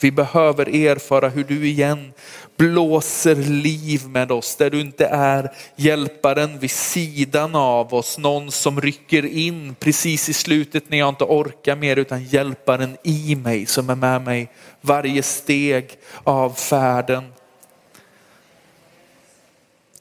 Vi 0.01 0.11
behöver 0.11 0.75
erfara 0.75 1.29
hur 1.29 1.45
du 1.45 1.69
igen 1.69 2.13
blåser 2.57 3.35
liv 3.37 4.09
med 4.09 4.33
oss, 4.33 4.57
där 4.57 4.71
du 4.71 4.81
inte 4.81 5.07
är 5.07 5.53
hjälparen 5.77 6.59
vid 6.59 6.71
sidan 6.71 7.55
av 7.55 7.95
oss, 7.95 8.19
någon 8.19 8.51
som 8.51 8.81
rycker 8.81 9.27
in 9.27 9.75
precis 9.79 10.29
i 10.29 10.33
slutet 10.33 10.91
när 10.91 10.99
jag 10.99 11.09
inte 11.09 11.25
orkar 11.25 11.77
mer, 11.77 11.97
utan 11.97 12.25
hjälparen 12.25 12.97
i 13.03 13.37
mig 13.37 13.67
som 13.67 13.91
är 13.91 13.95
med 13.95 14.23
mig 14.23 14.51
varje 14.81 15.23
steg 15.23 15.91
av 16.25 16.51
färden. 16.51 17.25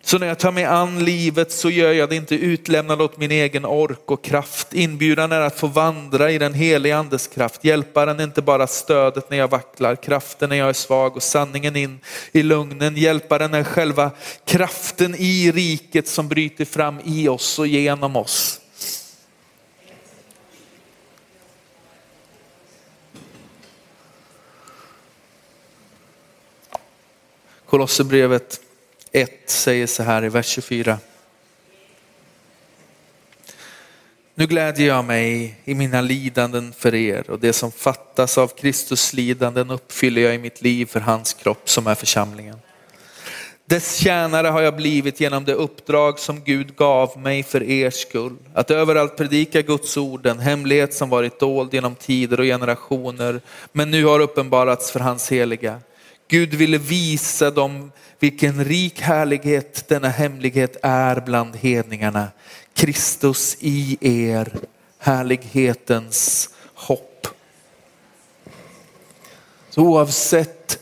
Så 0.05 0.17
när 0.17 0.27
jag 0.27 0.39
tar 0.39 0.51
mig 0.51 0.63
an 0.63 1.05
livet 1.05 1.51
så 1.51 1.69
gör 1.69 1.93
jag 1.93 2.09
det 2.09 2.15
inte 2.15 2.35
utlämnad 2.35 3.01
åt 3.01 3.17
min 3.17 3.31
egen 3.31 3.65
ork 3.65 4.11
och 4.11 4.23
kraft. 4.23 4.73
Inbjudan 4.73 5.31
är 5.31 5.41
att 5.41 5.59
få 5.59 5.67
vandra 5.67 6.31
i 6.31 6.37
den 6.37 6.53
heliga 6.53 6.97
andes 6.97 7.27
kraft. 7.27 7.63
Hjälparen 7.63 8.19
är 8.19 8.23
inte 8.23 8.41
bara 8.41 8.67
stödet 8.67 9.29
när 9.29 9.37
jag 9.37 9.47
vacklar, 9.47 9.95
kraften 9.95 10.49
när 10.49 10.55
jag 10.55 10.69
är 10.69 10.73
svag 10.73 11.15
och 11.15 11.23
sanningen 11.23 11.75
in 11.75 11.99
i 12.31 12.43
lugnen. 12.43 12.97
Hjälparen 12.97 13.53
är 13.53 13.63
själva 13.63 14.11
kraften 14.45 15.15
i 15.15 15.51
riket 15.51 16.07
som 16.07 16.27
bryter 16.27 16.65
fram 16.65 16.99
i 17.05 17.27
oss 17.27 17.59
och 17.59 17.67
genom 17.67 18.15
oss. 18.15 18.61
Kolosserbrevet 27.65 28.64
1 29.15 29.49
säger 29.49 29.88
så 29.88 30.04
här 30.04 30.25
i 30.25 30.30
vers 30.30 30.47
24. 30.47 30.97
Nu 34.36 34.47
glädjer 34.47 34.88
jag 34.88 35.06
mig 35.06 35.56
i 35.65 35.75
mina 35.75 36.01
lidanden 36.01 36.73
för 36.78 36.95
er 36.95 37.30
och 37.30 37.39
det 37.39 37.54
som 37.54 37.71
fattas 37.71 38.38
av 38.38 38.47
Kristus 38.47 39.13
lidanden 39.13 39.71
uppfyller 39.71 40.21
jag 40.21 40.36
i 40.36 40.38
mitt 40.38 40.62
liv 40.62 40.86
för 40.86 40.99
hans 40.99 41.34
kropp 41.34 41.69
som 41.69 41.88
är 41.88 41.95
församlingen. 41.95 42.58
Dess 43.65 43.95
tjänare 43.95 44.47
har 44.47 44.62
jag 44.62 44.75
blivit 44.75 45.19
genom 45.19 45.45
det 45.45 45.54
uppdrag 45.54 46.19
som 46.19 46.43
Gud 46.43 46.75
gav 46.75 47.19
mig 47.19 47.43
för 47.43 47.63
er 47.63 47.89
skull. 47.89 48.38
Att 48.54 48.71
överallt 48.71 49.17
predika 49.17 49.62
Guds 49.62 49.97
ord, 49.97 50.23
den 50.23 50.39
hemlighet 50.39 50.93
som 50.93 51.10
varit 51.10 51.39
dold 51.39 51.73
genom 51.73 51.95
tider 51.95 52.39
och 52.39 52.45
generationer, 52.45 53.41
men 53.71 53.91
nu 53.91 54.06
har 54.06 54.19
uppenbarats 54.19 54.91
för 54.91 54.99
hans 54.99 55.32
heliga. 55.32 55.80
Gud 56.28 56.54
ville 56.54 56.78
visa 56.78 57.51
dem 57.51 57.91
vilken 58.19 58.65
rik 58.65 59.01
härlighet 59.01 59.88
denna 59.88 60.10
hemlighet 60.10 60.78
är 60.84 61.21
bland 61.21 61.56
hedningarna. 61.56 62.28
Kristus 62.73 63.58
i 63.60 63.97
er, 64.01 64.51
härlighetens 64.99 66.49
hopp. 66.73 67.28
Så 69.69 69.82
oavsett 69.82 70.80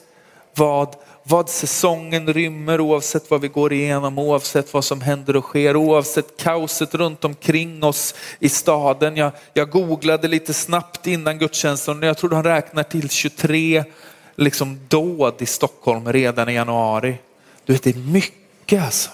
vad, 0.55 0.95
vad 1.23 1.49
säsongen 1.49 2.33
rymmer, 2.33 2.81
oavsett 2.81 3.31
vad 3.31 3.41
vi 3.41 3.47
går 3.47 3.73
igenom, 3.73 4.19
oavsett 4.19 4.73
vad 4.73 4.85
som 4.85 5.01
händer 5.01 5.35
och 5.35 5.43
sker, 5.43 5.75
oavsett 5.75 6.37
kaoset 6.37 6.93
runt 6.93 7.25
omkring 7.25 7.83
oss 7.83 8.15
i 8.39 8.49
staden. 8.49 9.17
Jag, 9.17 9.31
jag 9.53 9.69
googlade 9.69 10.27
lite 10.27 10.53
snabbt 10.53 11.07
innan 11.07 11.37
gudstjänsten 11.37 11.99
och 11.99 12.05
jag 12.05 12.17
tror 12.17 12.29
de 12.29 12.43
räknar 12.43 12.83
till 12.83 13.09
23 13.09 13.83
liksom 14.35 14.79
dåd 14.87 15.33
i 15.39 15.45
Stockholm 15.45 16.13
redan 16.13 16.49
i 16.49 16.53
januari. 16.53 17.17
Du 17.65 17.73
vet, 17.73 17.83
det 17.83 17.89
är 17.89 18.11
mycket 18.11 18.83
alltså. 18.83 19.09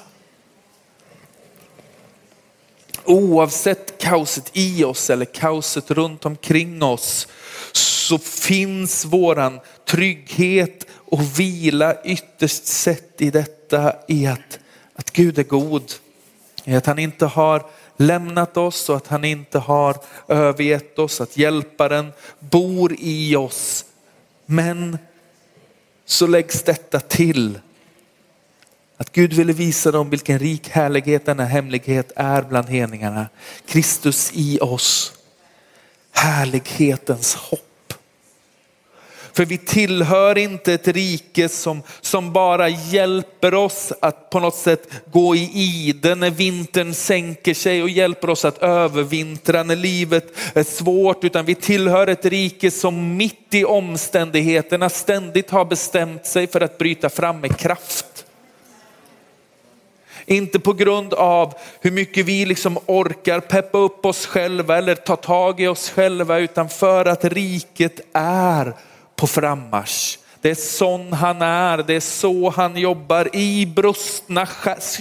Oavsett 3.03 4.01
kaoset 4.01 4.49
i 4.53 4.83
oss 4.83 5.09
eller 5.09 5.25
kaoset 5.25 5.91
runt 5.91 6.25
omkring 6.25 6.83
oss 6.83 7.27
så 7.71 8.17
finns 8.17 9.05
våran 9.05 9.59
trygghet 9.85 10.85
och 10.91 11.39
vila 11.39 12.03
ytterst 12.03 12.65
sett 12.65 13.21
i 13.21 13.29
detta 13.29 13.93
i 14.07 14.27
att, 14.27 14.59
att 14.95 15.11
Gud 15.11 15.39
är 15.39 15.43
god. 15.43 15.91
I 16.63 16.75
att 16.75 16.85
han 16.85 16.99
inte 16.99 17.25
har 17.25 17.65
lämnat 17.97 18.57
oss 18.57 18.89
och 18.89 18.95
att 18.95 19.07
han 19.07 19.25
inte 19.25 19.59
har 19.59 19.97
övergett 20.27 20.99
oss, 20.99 21.21
att 21.21 21.37
hjälparen 21.37 22.11
bor 22.39 22.95
i 22.99 23.35
oss. 23.35 23.85
Men 24.45 24.97
så 26.09 26.27
läggs 26.27 26.63
detta 26.63 26.99
till 26.99 27.59
Att 28.97 29.11
Gud 29.11 29.33
ville 29.33 29.53
visa 29.53 29.91
dem 29.91 30.09
vilken 30.09 30.39
rik 30.39 30.69
härlighet 30.69 31.25
denna 31.25 31.45
hemlighet 31.45 32.11
är 32.15 32.41
bland 32.41 32.69
hedningarna. 32.69 33.29
Kristus 33.65 34.31
i 34.33 34.59
oss. 34.59 35.13
Härlighetens 36.11 37.35
hopp. 37.35 37.68
För 39.39 39.45
vi 39.45 39.57
tillhör 39.57 40.37
inte 40.37 40.73
ett 40.73 40.87
rike 40.87 41.49
som, 41.49 41.83
som 42.01 42.33
bara 42.33 42.69
hjälper 42.69 43.53
oss 43.53 43.93
att 43.99 44.29
på 44.29 44.39
något 44.39 44.55
sätt 44.55 44.89
gå 45.11 45.35
i 45.35 45.51
ide 45.53 46.15
när 46.15 46.29
vintern 46.29 46.93
sänker 46.93 47.53
sig 47.53 47.83
och 47.83 47.89
hjälper 47.89 48.29
oss 48.29 48.45
att 48.45 48.57
övervintra 48.57 49.63
när 49.63 49.75
livet 49.75 50.25
är 50.53 50.63
svårt. 50.63 51.23
Utan 51.23 51.45
vi 51.45 51.55
tillhör 51.55 52.07
ett 52.07 52.25
rike 52.25 52.71
som 52.71 53.17
mitt 53.17 53.53
i 53.53 53.65
omständigheterna 53.65 54.89
ständigt 54.89 55.49
har 55.49 55.65
bestämt 55.65 56.25
sig 56.25 56.47
för 56.47 56.61
att 56.61 56.77
bryta 56.77 57.09
fram 57.09 57.39
med 57.39 57.57
kraft. 57.57 58.25
Inte 60.25 60.59
på 60.59 60.73
grund 60.73 61.13
av 61.13 61.53
hur 61.81 61.91
mycket 61.91 62.25
vi 62.25 62.45
liksom 62.45 62.79
orkar 62.85 63.39
peppa 63.39 63.77
upp 63.77 64.05
oss 64.05 64.25
själva 64.25 64.77
eller 64.77 64.95
ta 64.95 65.15
tag 65.15 65.61
i 65.61 65.67
oss 65.67 65.89
själva 65.89 66.39
utan 66.39 66.69
för 66.69 67.05
att 67.05 67.25
riket 67.25 67.99
är 68.13 68.73
på 69.19 69.27
frammarsch. 69.27 70.17
Det 70.41 70.49
är 70.49 70.55
sån 70.55 71.13
han 71.13 71.41
är, 71.41 71.77
det 71.77 71.93
är 71.93 71.99
så 71.99 72.49
han 72.49 72.77
jobbar. 72.77 73.35
I 73.35 73.65
brustna 73.65 74.47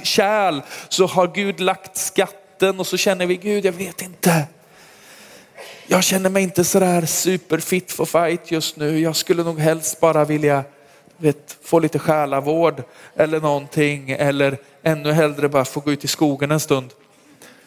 kärl 0.03 0.61
så 0.89 1.07
har 1.07 1.27
Gud 1.27 1.61
lagt 1.61 1.97
skatten 1.97 2.81
och 2.81 2.87
så 2.87 2.97
känner 2.97 3.27
vi, 3.27 3.37
Gud 3.37 3.65
jag 3.65 3.73
vet 3.73 4.03
inte. 4.03 4.47
Jag 5.87 6.05
känner 6.05 6.31
mig 6.31 6.43
inte 6.43 6.65
sådär 6.65 7.07
superfit 7.07 7.93
for 7.93 8.07
fight 8.07 8.51
just 8.51 8.77
nu. 8.77 8.99
Jag 8.99 9.17
skulle 9.17 9.43
nog 9.43 9.59
helst 9.59 10.01
bara 10.01 10.25
vilja 10.25 10.65
vet, 11.17 11.57
få 11.63 11.79
lite 11.79 11.99
själavård 11.99 12.83
eller 13.17 13.41
någonting. 13.41 14.11
Eller 14.11 14.59
ännu 14.83 15.13
hellre 15.13 15.49
bara 15.49 15.65
få 15.65 15.81
gå 15.81 15.93
ut 15.93 16.05
i 16.05 16.09
skogen 16.09 16.51
en 16.51 16.61
stund. 16.61 16.93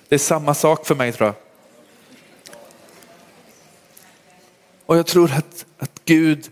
Det 0.09 0.15
är 0.15 0.19
samma 0.19 0.53
sak 0.53 0.85
för 0.85 0.95
mig 0.95 1.11
tror 1.11 1.27
jag. 1.27 1.35
Och 4.85 4.97
jag 4.97 5.07
tror 5.07 5.31
att, 5.31 5.65
att 5.79 5.90
Gud 6.05 6.49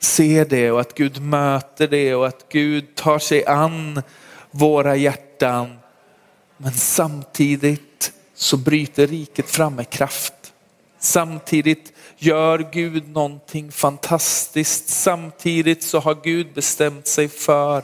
ser 0.00 0.44
det 0.44 0.70
och 0.70 0.80
att 0.80 0.94
Gud 0.94 1.22
möter 1.22 1.88
det 1.88 2.14
och 2.14 2.26
att 2.26 2.46
Gud 2.48 2.94
tar 2.94 3.18
sig 3.18 3.46
an 3.46 4.02
våra 4.50 4.96
hjärtan. 4.96 5.78
Men 6.56 6.72
samtidigt 6.72 8.12
så 8.34 8.56
bryter 8.56 9.06
riket 9.06 9.50
fram 9.50 9.74
med 9.74 9.90
kraft. 9.90 10.34
Samtidigt 10.98 11.92
gör 12.18 12.70
Gud 12.72 13.08
någonting 13.08 13.72
fantastiskt. 13.72 14.88
Samtidigt 14.88 15.82
så 15.82 15.98
har 15.98 16.16
Gud 16.22 16.54
bestämt 16.54 17.06
sig 17.06 17.28
för 17.28 17.82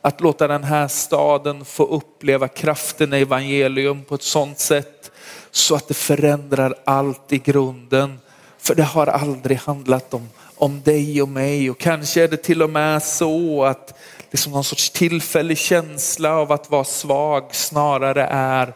att 0.00 0.20
låta 0.20 0.48
den 0.48 0.64
här 0.64 0.88
staden 0.88 1.64
få 1.64 1.84
uppleva 1.86 2.48
kraften 2.48 3.14
i 3.14 3.20
evangelium 3.20 4.04
på 4.04 4.14
ett 4.14 4.22
sådant 4.22 4.58
sätt 4.58 5.10
så 5.50 5.74
att 5.74 5.88
det 5.88 5.94
förändrar 5.94 6.74
allt 6.84 7.32
i 7.32 7.38
grunden. 7.38 8.18
För 8.66 8.74
det 8.74 8.82
har 8.82 9.06
aldrig 9.06 9.58
handlat 9.58 10.14
om, 10.14 10.28
om 10.54 10.82
dig 10.82 11.22
och 11.22 11.28
mig 11.28 11.70
och 11.70 11.78
kanske 11.78 12.22
är 12.22 12.28
det 12.28 12.36
till 12.36 12.62
och 12.62 12.70
med 12.70 13.02
så 13.02 13.64
att 13.64 13.94
liksom 14.30 14.52
någon 14.52 14.64
sorts 14.64 14.90
tillfällig 14.90 15.58
känsla 15.58 16.34
av 16.34 16.52
att 16.52 16.70
vara 16.70 16.84
svag 16.84 17.54
snarare 17.54 18.26
är 18.30 18.74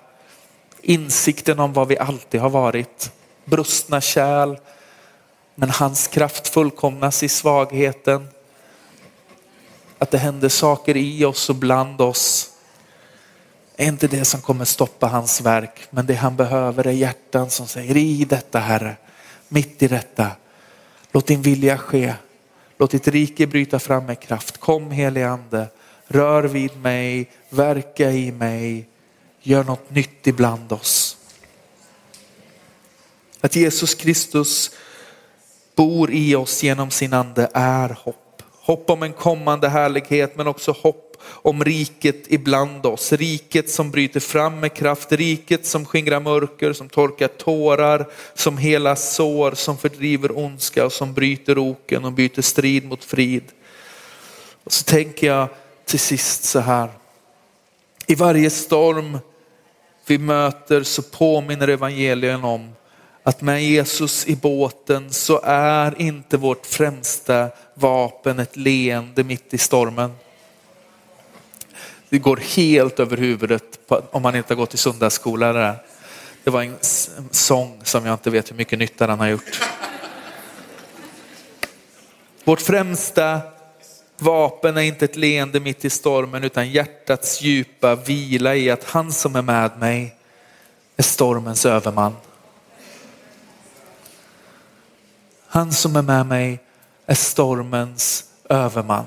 insikten 0.82 1.60
om 1.60 1.72
vad 1.72 1.88
vi 1.88 1.98
alltid 1.98 2.40
har 2.40 2.50
varit. 2.50 3.12
Brustna 3.44 4.00
kärl, 4.00 4.56
men 5.54 5.70
hans 5.70 6.06
kraft 6.06 6.48
fullkomnas 6.48 7.22
i 7.22 7.28
svagheten. 7.28 8.28
Att 9.98 10.10
det 10.10 10.18
händer 10.18 10.48
saker 10.48 10.96
i 10.96 11.24
oss 11.24 11.50
och 11.50 11.56
bland 11.56 12.00
oss 12.00 12.50
är 13.76 13.86
inte 13.86 14.06
det 14.06 14.24
som 14.24 14.40
kommer 14.40 14.64
stoppa 14.64 15.06
hans 15.06 15.40
verk. 15.40 15.80
Men 15.90 16.06
det 16.06 16.14
han 16.14 16.36
behöver 16.36 16.86
är 16.86 16.92
hjärtan 16.92 17.50
som 17.50 17.66
säger 17.66 17.96
i 17.96 18.24
detta 18.24 18.58
Herre, 18.58 18.96
mitt 19.50 19.82
i 19.82 19.88
detta. 19.88 20.30
Låt 21.12 21.26
din 21.26 21.42
vilja 21.42 21.78
ske. 21.78 22.14
Låt 22.78 22.90
ditt 22.90 23.08
rike 23.08 23.46
bryta 23.46 23.78
fram 23.78 24.06
med 24.06 24.20
kraft. 24.20 24.58
Kom 24.58 24.90
helige 24.90 25.28
ande, 25.28 25.68
rör 26.06 26.42
vid 26.42 26.76
mig, 26.76 27.30
verka 27.48 28.10
i 28.10 28.32
mig, 28.32 28.88
gör 29.42 29.64
något 29.64 29.90
nytt 29.90 30.26
ibland 30.26 30.72
oss. 30.72 31.16
Att 33.40 33.56
Jesus 33.56 33.94
Kristus 33.94 34.70
bor 35.74 36.10
i 36.10 36.34
oss 36.34 36.62
genom 36.62 36.90
sin 36.90 37.12
ande 37.12 37.50
är 37.54 37.88
hopp. 37.88 38.42
Hopp 38.60 38.90
om 38.90 39.02
en 39.02 39.12
kommande 39.12 39.68
härlighet 39.68 40.36
men 40.36 40.46
också 40.46 40.72
hopp 40.72 41.09
om 41.22 41.64
riket 41.64 42.24
ibland 42.28 42.86
oss. 42.86 43.12
Riket 43.12 43.70
som 43.70 43.90
bryter 43.90 44.20
fram 44.20 44.60
med 44.60 44.74
kraft, 44.74 45.12
riket 45.12 45.66
som 45.66 45.84
skingrar 45.84 46.20
mörker, 46.20 46.72
som 46.72 46.88
torkar 46.88 47.28
tårar, 47.28 48.06
som 48.34 48.58
hela 48.58 48.96
sår, 48.96 49.52
som 49.52 49.78
fördriver 49.78 50.38
ondska 50.38 50.84
och 50.84 50.92
som 50.92 51.14
bryter 51.14 51.58
oken 51.58 52.04
och 52.04 52.12
byter 52.12 52.40
strid 52.40 52.84
mot 52.84 53.04
frid. 53.04 53.44
Och 54.64 54.72
så 54.72 54.84
tänker 54.84 55.26
jag 55.26 55.48
till 55.84 56.00
sist 56.00 56.44
så 56.44 56.60
här. 56.60 56.88
I 58.06 58.14
varje 58.14 58.50
storm 58.50 59.18
vi 60.06 60.18
möter 60.18 60.82
så 60.82 61.02
påminner 61.02 61.68
evangelien 61.68 62.44
om 62.44 62.72
att 63.22 63.42
med 63.42 63.64
Jesus 63.64 64.26
i 64.26 64.36
båten 64.36 65.12
så 65.12 65.40
är 65.44 66.02
inte 66.02 66.36
vårt 66.36 66.66
främsta 66.66 67.48
vapen 67.74 68.38
ett 68.38 68.56
leende 68.56 69.24
mitt 69.24 69.54
i 69.54 69.58
stormen. 69.58 70.12
Det 72.10 72.18
går 72.18 72.36
helt 72.36 73.00
över 73.00 73.16
huvudet 73.16 73.78
om 73.88 74.22
man 74.22 74.36
inte 74.36 74.54
har 74.54 74.56
gått 74.56 74.74
i 74.74 74.76
söndagsskola. 74.76 75.52
Där. 75.52 75.76
Det 76.44 76.50
var 76.50 76.62
en 76.62 76.76
sång 77.30 77.80
som 77.84 78.06
jag 78.06 78.14
inte 78.14 78.30
vet 78.30 78.50
hur 78.50 78.56
mycket 78.56 78.78
nytta 78.78 79.06
den 79.06 79.18
har 79.18 79.26
gjort. 79.26 79.60
Vårt 82.44 82.60
främsta 82.60 83.40
vapen 84.18 84.76
är 84.76 84.82
inte 84.82 85.04
ett 85.04 85.16
leende 85.16 85.60
mitt 85.60 85.84
i 85.84 85.90
stormen 85.90 86.44
utan 86.44 86.70
hjärtats 86.70 87.42
djupa 87.42 87.94
vila 87.94 88.54
i 88.54 88.70
att 88.70 88.84
han 88.84 89.12
som 89.12 89.36
är 89.36 89.42
med 89.42 89.70
mig 89.78 90.14
är 90.96 91.02
stormens 91.02 91.66
överman. 91.66 92.16
Han 95.46 95.72
som 95.72 95.96
är 95.96 96.02
med 96.02 96.26
mig 96.26 96.60
är 97.06 97.14
stormens 97.14 98.24
överman. 98.48 99.06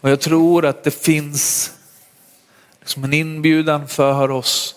Och 0.00 0.10
jag 0.10 0.20
tror 0.20 0.66
att 0.66 0.84
det 0.84 0.90
finns 0.90 1.72
liksom 2.80 3.04
en 3.04 3.12
inbjudan 3.12 3.88
för 3.88 4.30
oss 4.30 4.74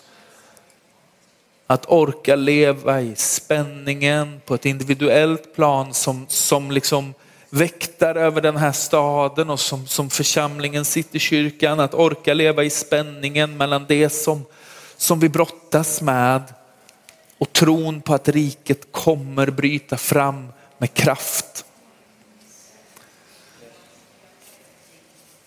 att 1.66 1.86
orka 1.88 2.36
leva 2.36 3.00
i 3.00 3.14
spänningen 3.16 4.40
på 4.46 4.54
ett 4.54 4.66
individuellt 4.66 5.54
plan 5.54 5.94
som, 5.94 6.26
som 6.28 6.70
liksom 6.70 7.14
väktare 7.50 8.20
över 8.20 8.40
den 8.40 8.56
här 8.56 8.72
staden 8.72 9.50
och 9.50 9.60
som, 9.60 9.86
som 9.86 10.10
församlingen 10.10 10.84
sitter 10.84 11.16
i 11.16 11.18
kyrkan, 11.18 11.80
att 11.80 11.94
orka 11.94 12.34
leva 12.34 12.64
i 12.64 12.70
spänningen 12.70 13.56
mellan 13.56 13.84
det 13.88 14.10
som, 14.10 14.44
som 14.96 15.20
vi 15.20 15.28
brottas 15.28 16.02
med 16.02 16.42
och 17.38 17.52
tron 17.52 18.00
på 18.00 18.14
att 18.14 18.28
riket 18.28 18.92
kommer 18.92 19.50
bryta 19.50 19.96
fram 19.96 20.52
med 20.78 20.94
kraft. 20.94 21.64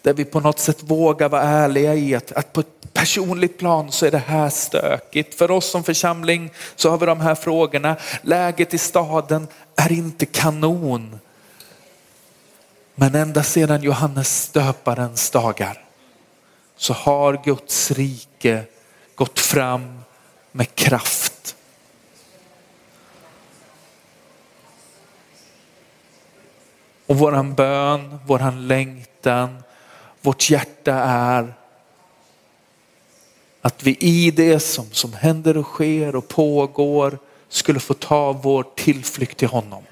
Där 0.05 0.13
vi 0.13 0.25
på 0.25 0.39
något 0.39 0.59
sätt 0.59 0.83
vågar 0.83 1.29
vara 1.29 1.41
ärliga 1.41 1.95
i 1.95 2.15
att, 2.15 2.31
att 2.31 2.53
på 2.53 2.59
ett 2.59 2.93
personligt 2.93 3.57
plan 3.57 3.91
så 3.91 4.05
är 4.05 4.11
det 4.11 4.17
här 4.17 4.49
stökigt. 4.49 5.35
För 5.35 5.51
oss 5.51 5.71
som 5.71 5.83
församling 5.83 6.51
så 6.75 6.89
har 6.89 6.97
vi 6.97 7.05
de 7.05 7.19
här 7.19 7.35
frågorna. 7.35 7.95
Läget 8.21 8.73
i 8.73 8.77
staden 8.77 9.47
är 9.75 9.91
inte 9.91 10.25
kanon. 10.25 11.19
Men 12.95 13.15
ända 13.15 13.43
sedan 13.43 13.83
Johannes 13.83 14.49
döparens 14.49 15.29
dagar 15.29 15.85
så 16.77 16.93
har 16.93 17.41
Guds 17.43 17.91
rike 17.91 18.63
gått 19.15 19.39
fram 19.39 19.99
med 20.51 20.75
kraft. 20.75 21.55
Och 27.05 27.17
våran 27.17 27.53
bön, 27.53 28.19
våran 28.25 28.67
längtan, 28.67 29.63
vårt 30.25 30.49
hjärta 30.49 30.93
är 31.03 31.53
att 33.61 33.83
vi 33.83 33.97
i 33.99 34.31
det 34.31 34.59
som, 34.59 34.85
som 34.91 35.13
händer 35.13 35.57
och 35.57 35.65
sker 35.65 36.15
och 36.15 36.27
pågår 36.27 37.17
skulle 37.49 37.79
få 37.79 37.93
ta 37.93 38.31
vår 38.31 38.65
tillflykt 38.75 39.37
till 39.37 39.47
honom. 39.47 39.83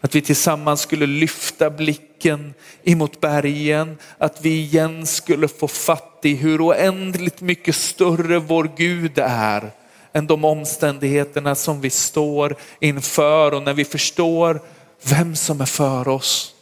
Att 0.00 0.14
vi 0.14 0.22
tillsammans 0.22 0.80
skulle 0.80 1.06
lyfta 1.06 1.70
blicken 1.70 2.54
emot 2.82 3.20
bergen, 3.20 3.98
att 4.18 4.44
vi 4.44 4.50
igen 4.50 5.06
skulle 5.06 5.48
få 5.48 5.68
fatt 5.68 6.18
i 6.22 6.34
hur 6.34 6.66
oändligt 6.66 7.40
mycket 7.40 7.76
större 7.76 8.38
vår 8.38 8.70
Gud 8.76 9.18
är 9.18 9.70
än 10.12 10.26
de 10.26 10.44
omständigheterna 10.44 11.54
som 11.54 11.80
vi 11.80 11.90
står 11.90 12.56
inför 12.80 13.54
och 13.54 13.62
när 13.62 13.74
vi 13.74 13.84
förstår 13.84 14.60
vem 15.02 15.36
som 15.36 15.60
är 15.60 15.66
för 15.66 16.08
oss. 16.08 16.54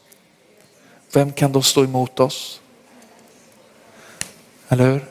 Vem 1.12 1.32
kan 1.32 1.52
då 1.52 1.62
stå 1.62 1.84
emot 1.84 2.20
oss? 2.20 2.59
Eller 4.72 4.90
hur? 4.90 5.04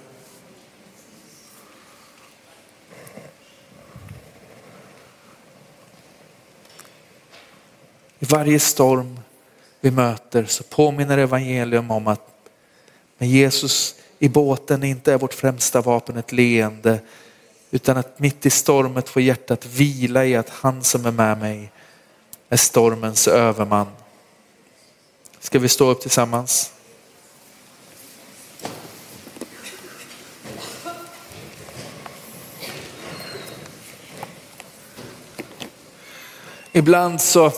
I 8.19 8.25
varje 8.25 8.59
storm 8.59 9.19
vi 9.79 9.91
möter 9.91 10.45
så 10.45 10.63
påminner 10.63 11.17
evangelium 11.17 11.91
om 11.91 12.07
att 12.07 12.27
med 13.17 13.29
Jesus 13.29 13.95
i 14.19 14.29
båten 14.29 14.83
inte 14.83 15.13
är 15.13 15.17
vårt 15.17 15.33
främsta 15.33 15.81
vapen 15.81 16.17
ett 16.17 16.31
leende 16.31 16.99
utan 17.71 17.97
att 17.97 18.19
mitt 18.19 18.45
i 18.45 18.49
stormet 18.49 19.09
får 19.09 19.21
hjärtat 19.21 19.65
vila 19.65 20.25
i 20.25 20.35
att 20.35 20.49
han 20.49 20.83
som 20.83 21.05
är 21.05 21.11
med 21.11 21.37
mig 21.37 21.71
är 22.49 22.57
stormens 22.57 23.27
överman. 23.27 23.87
Ska 25.39 25.59
vi 25.59 25.69
stå 25.69 25.89
upp 25.89 26.01
tillsammans? 26.01 26.71
Ibland 36.71 37.21
så 37.21 37.51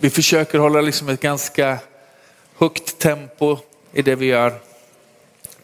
vi 0.00 0.10
försöker 0.10 0.58
hålla 0.58 0.80
liksom 0.80 1.08
ett 1.08 1.20
ganska 1.20 1.78
högt 2.58 2.98
tempo 2.98 3.58
i 3.92 4.02
det 4.02 4.14
vi 4.14 4.26
gör. 4.26 4.60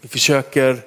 Vi 0.01 0.09
försöker 0.09 0.83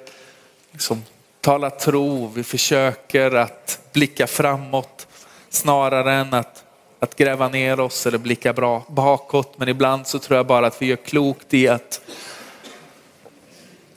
liksom 0.72 1.04
tala 1.40 1.70
tro, 1.70 2.26
vi 2.34 2.44
försöker 2.44 3.34
att 3.34 3.80
blicka 3.92 4.26
framåt 4.26 5.06
snarare 5.50 6.14
än 6.14 6.34
att, 6.34 6.64
att 6.98 7.16
gräva 7.16 7.48
ner 7.48 7.80
oss 7.80 8.06
eller 8.06 8.18
blicka 8.18 8.52
bra 8.52 8.84
bakåt. 8.88 9.58
Men 9.58 9.68
ibland 9.68 10.06
så 10.06 10.18
tror 10.18 10.36
jag 10.36 10.46
bara 10.46 10.66
att 10.66 10.82
vi 10.82 10.86
gör 10.86 10.96
klokt 10.96 11.54
i 11.54 11.68
att 11.68 12.00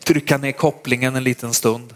trycka 0.04 0.38
ner 0.38 0.52
kopplingen 0.52 1.16
en 1.16 1.24
liten 1.24 1.54
stund. 1.54 1.96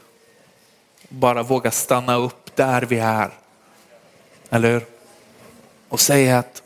Bara 1.09 1.43
våga 1.43 1.71
stanna 1.71 2.15
upp 2.15 2.55
där 2.55 2.81
vi 2.81 2.99
är. 2.99 3.42
Eller 4.53 4.71
hur? 4.71 4.85
Och 5.89 5.99
säga 5.99 6.39
att 6.39 6.63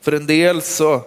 för 0.00 0.12
en 0.12 0.26
del 0.26 0.62
så, 0.62 1.02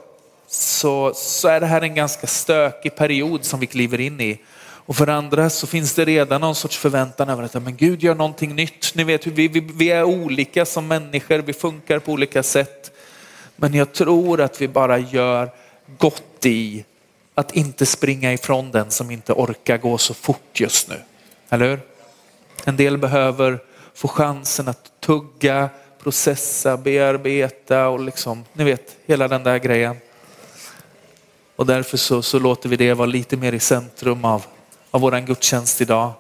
så, 0.48 1.14
så 1.16 1.48
är 1.48 1.60
det 1.60 1.66
här 1.66 1.82
en 1.82 1.96
ganska 1.96 2.28
stökig 2.28 2.96
period 2.96 3.46
som 3.46 3.60
vi 3.60 3.68
kliver 3.68 4.00
in 4.00 4.22
i. 4.22 4.40
Och 4.58 4.96
för 4.96 5.08
andra 5.08 5.50
så 5.50 5.68
finns 5.68 5.94
det 5.94 6.06
redan 6.06 6.42
någon 6.42 6.56
sorts 6.56 6.78
förväntan 6.78 7.30
över 7.30 7.44
att 7.44 7.54
men 7.54 7.76
Gud 7.76 8.04
gör 8.04 8.16
någonting 8.16 8.56
nytt. 8.56 8.96
Ni 8.96 9.04
vet, 9.04 9.28
vi, 9.28 9.48
vi, 9.48 9.60
vi 9.60 9.92
är 9.92 10.04
olika 10.04 10.66
som 10.66 10.88
människor, 10.88 11.38
vi 11.40 11.54
funkar 11.54 12.00
på 12.00 12.12
olika 12.12 12.44
sätt. 12.44 12.92
Men 13.56 13.74
jag 13.74 13.94
tror 13.94 14.42
att 14.42 14.62
vi 14.62 14.68
bara 14.68 14.98
gör 14.98 15.50
gott 15.98 16.46
i 16.46 16.86
att 17.36 17.56
inte 17.56 17.86
springa 17.86 18.34
ifrån 18.34 18.72
den 18.72 18.92
som 18.92 19.12
inte 19.12 19.34
orkar 19.34 19.78
gå 19.78 19.98
så 19.98 20.14
fort 20.14 20.60
just 20.60 20.90
nu. 20.90 21.02
Eller 21.50 21.70
hur? 21.70 21.80
En 22.66 22.78
del 22.78 22.98
behöver 22.98 23.60
få 23.94 24.08
chansen 24.08 24.68
att 24.68 24.92
tugga 25.00 25.70
processa, 26.06 26.78
bearbeta 26.78 27.88
och 27.88 28.00
liksom, 28.00 28.46
ni 28.54 28.64
vet, 28.64 28.98
hela 29.06 29.28
den 29.28 29.44
där 29.44 29.58
grejen. 29.58 29.98
Och 31.56 31.66
därför 31.66 31.98
så, 31.98 32.22
så 32.22 32.40
låter 32.40 32.70
vi 32.70 32.76
det 32.76 32.94
vara 32.94 33.06
lite 33.06 33.38
mer 33.38 33.54
i 33.54 33.60
centrum 33.60 34.26
av, 34.26 34.46
av 34.92 35.02
vår 35.02 35.20
gudstjänst 35.20 35.82
idag. 35.82 36.14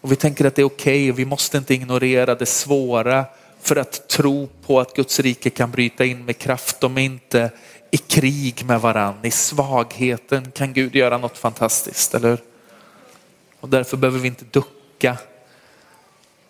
Och 0.00 0.12
vi 0.12 0.16
tänker 0.16 0.44
att 0.44 0.54
det 0.54 0.62
är 0.62 0.66
okej 0.66 1.10
okay 1.10 1.24
vi 1.24 1.24
måste 1.24 1.58
inte 1.58 1.74
ignorera 1.74 2.34
det 2.34 2.46
svåra 2.46 3.24
för 3.60 3.76
att 3.76 4.08
tro 4.08 4.48
på 4.66 4.80
att 4.80 4.94
Guds 4.94 5.20
rike 5.20 5.50
kan 5.50 5.70
bryta 5.70 6.04
in 6.04 6.24
med 6.24 6.38
kraft. 6.38 6.80
De 6.80 6.98
är 6.98 7.02
inte 7.02 7.50
i 7.90 7.96
krig 7.96 8.64
med 8.64 8.80
varann. 8.80 9.24
I 9.24 9.30
svagheten 9.30 10.50
kan 10.50 10.72
Gud 10.72 10.94
göra 10.94 11.18
något 11.18 11.38
fantastiskt, 11.38 12.14
eller 12.14 12.28
hur? 12.28 12.40
Och 13.60 13.68
därför 13.68 13.96
behöver 13.96 14.18
vi 14.18 14.28
inte 14.28 14.44
ducka 14.44 15.18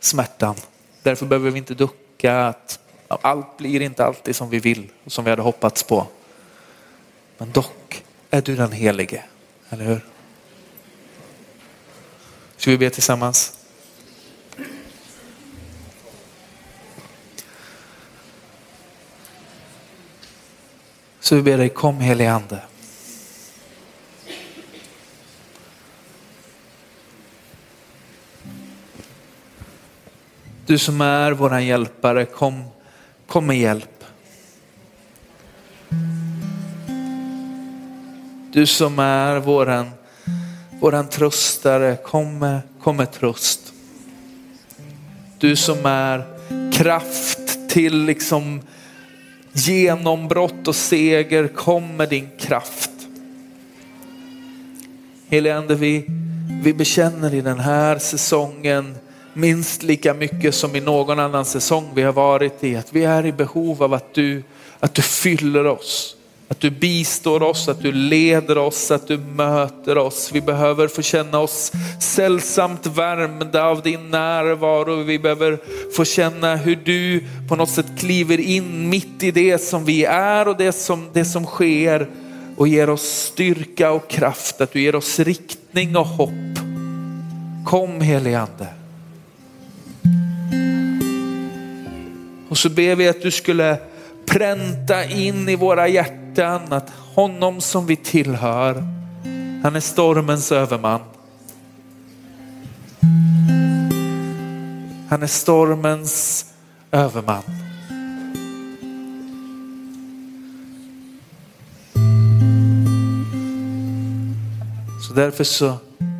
smärtan. 0.00 0.54
Därför 1.02 1.26
behöver 1.26 1.50
vi 1.50 1.58
inte 1.58 1.74
ducka 1.74 2.05
upptäcka 2.16 2.46
att 2.46 2.78
allt 3.08 3.56
blir 3.56 3.82
inte 3.82 4.04
alltid 4.04 4.36
som 4.36 4.50
vi 4.50 4.58
vill 4.58 4.90
och 5.04 5.12
som 5.12 5.24
vi 5.24 5.30
hade 5.30 5.42
hoppats 5.42 5.82
på. 5.82 6.06
Men 7.38 7.52
dock 7.52 8.04
är 8.30 8.42
du 8.42 8.56
den 8.56 8.72
helige, 8.72 9.24
eller 9.70 9.84
hur? 9.84 10.00
Ska 12.56 12.70
vi 12.70 12.78
be 12.78 12.90
tillsammans? 12.90 13.52
Så 21.20 21.36
vi 21.36 21.42
ber 21.42 21.58
dig, 21.58 21.68
kom 21.68 22.00
helige 22.00 22.32
ande. 22.32 22.62
Du 30.66 30.78
som 30.78 31.00
är 31.00 31.32
våran 31.32 31.66
hjälpare, 31.66 32.24
kom, 32.24 32.64
kom 33.26 33.46
med 33.46 33.58
hjälp. 33.58 34.04
Du 38.52 38.66
som 38.66 38.98
är 38.98 39.38
våran, 39.38 39.90
våran 40.80 41.08
tröstare, 41.08 41.96
kom 41.96 42.38
med, 42.38 42.60
kom 42.82 42.96
med 42.96 43.12
tröst. 43.12 43.72
Du 45.38 45.56
som 45.56 45.86
är 45.86 46.24
kraft 46.72 47.68
till 47.68 48.04
liksom 48.04 48.60
genombrott 49.52 50.68
och 50.68 50.76
seger, 50.76 51.48
kom 51.48 51.96
med 51.96 52.08
din 52.08 52.28
kraft. 52.38 52.90
Helige 55.28 55.56
Ande, 55.56 55.74
vi, 55.74 56.06
vi 56.62 56.74
bekänner 56.74 57.34
i 57.34 57.40
den 57.40 57.60
här 57.60 57.98
säsongen 57.98 58.94
minst 59.36 59.82
lika 59.82 60.14
mycket 60.14 60.54
som 60.54 60.76
i 60.76 60.80
någon 60.80 61.18
annan 61.18 61.44
säsong 61.44 61.90
vi 61.94 62.02
har 62.02 62.12
varit 62.12 62.64
i. 62.64 62.76
Att 62.76 62.92
vi 62.92 63.04
är 63.04 63.26
i 63.26 63.32
behov 63.32 63.82
av 63.82 63.94
att 63.94 64.14
du, 64.14 64.42
att 64.80 64.94
du 64.94 65.02
fyller 65.02 65.66
oss. 65.66 66.16
Att 66.48 66.60
du 66.60 66.70
bistår 66.70 67.42
oss, 67.42 67.68
att 67.68 67.82
du 67.82 67.92
leder 67.92 68.58
oss, 68.58 68.90
att 68.90 69.08
du 69.08 69.18
möter 69.18 69.98
oss. 69.98 70.30
Vi 70.32 70.40
behöver 70.40 70.88
få 70.88 71.02
känna 71.02 71.38
oss 71.38 71.72
sällsamt 72.00 72.86
värmda 72.86 73.64
av 73.64 73.82
din 73.82 74.10
närvaro. 74.10 75.02
Vi 75.02 75.18
behöver 75.18 75.58
få 75.96 76.04
känna 76.04 76.56
hur 76.56 76.76
du 76.84 77.24
på 77.48 77.56
något 77.56 77.70
sätt 77.70 77.86
kliver 77.98 78.40
in 78.40 78.88
mitt 78.88 79.22
i 79.22 79.30
det 79.30 79.58
som 79.58 79.84
vi 79.84 80.04
är 80.04 80.48
och 80.48 80.56
det 80.56 80.72
som, 80.72 81.08
det 81.12 81.24
som 81.24 81.44
sker 81.44 82.08
och 82.56 82.68
ger 82.68 82.90
oss 82.90 83.02
styrka 83.02 83.90
och 83.90 84.08
kraft. 84.08 84.60
Att 84.60 84.72
du 84.72 84.80
ger 84.80 84.94
oss 84.94 85.18
riktning 85.18 85.96
och 85.96 86.06
hopp. 86.06 86.30
Kom 87.64 88.00
helige 88.00 88.40
Ande. 88.40 88.85
Och 92.56 92.60
så 92.60 92.70
ber 92.70 92.96
vi 92.96 93.08
att 93.08 93.22
du 93.22 93.30
skulle 93.30 93.78
pränta 94.26 95.04
in 95.04 95.48
i 95.48 95.56
våra 95.56 95.88
hjärtan 95.88 96.72
att 96.72 96.90
honom 97.14 97.60
som 97.60 97.86
vi 97.86 97.96
tillhör, 97.96 98.84
han 99.62 99.76
är 99.76 99.80
stormens 99.80 100.52
överman. 100.52 101.00
Han 105.08 105.22
är 105.22 105.26
stormens 105.26 106.44
överman. 106.90 107.42
Så 115.08 115.14
därför 115.14 115.44
så, 115.44 115.74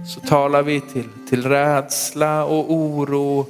så 0.07 0.21
talar 0.21 0.63
vi 0.63 0.81
till, 0.81 1.09
till 1.29 1.49
rädsla 1.49 2.45
och 2.45 2.73
oro 2.73 3.47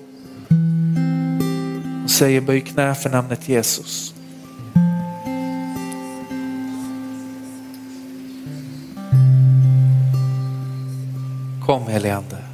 säger 2.16 2.40
böj 2.40 2.60
knä 2.60 2.94
för 2.94 3.10
namnet 3.10 3.48
Jesus. 3.48 4.14
Kom 11.66 11.86
helige 11.86 12.16
Ande. 12.16 12.45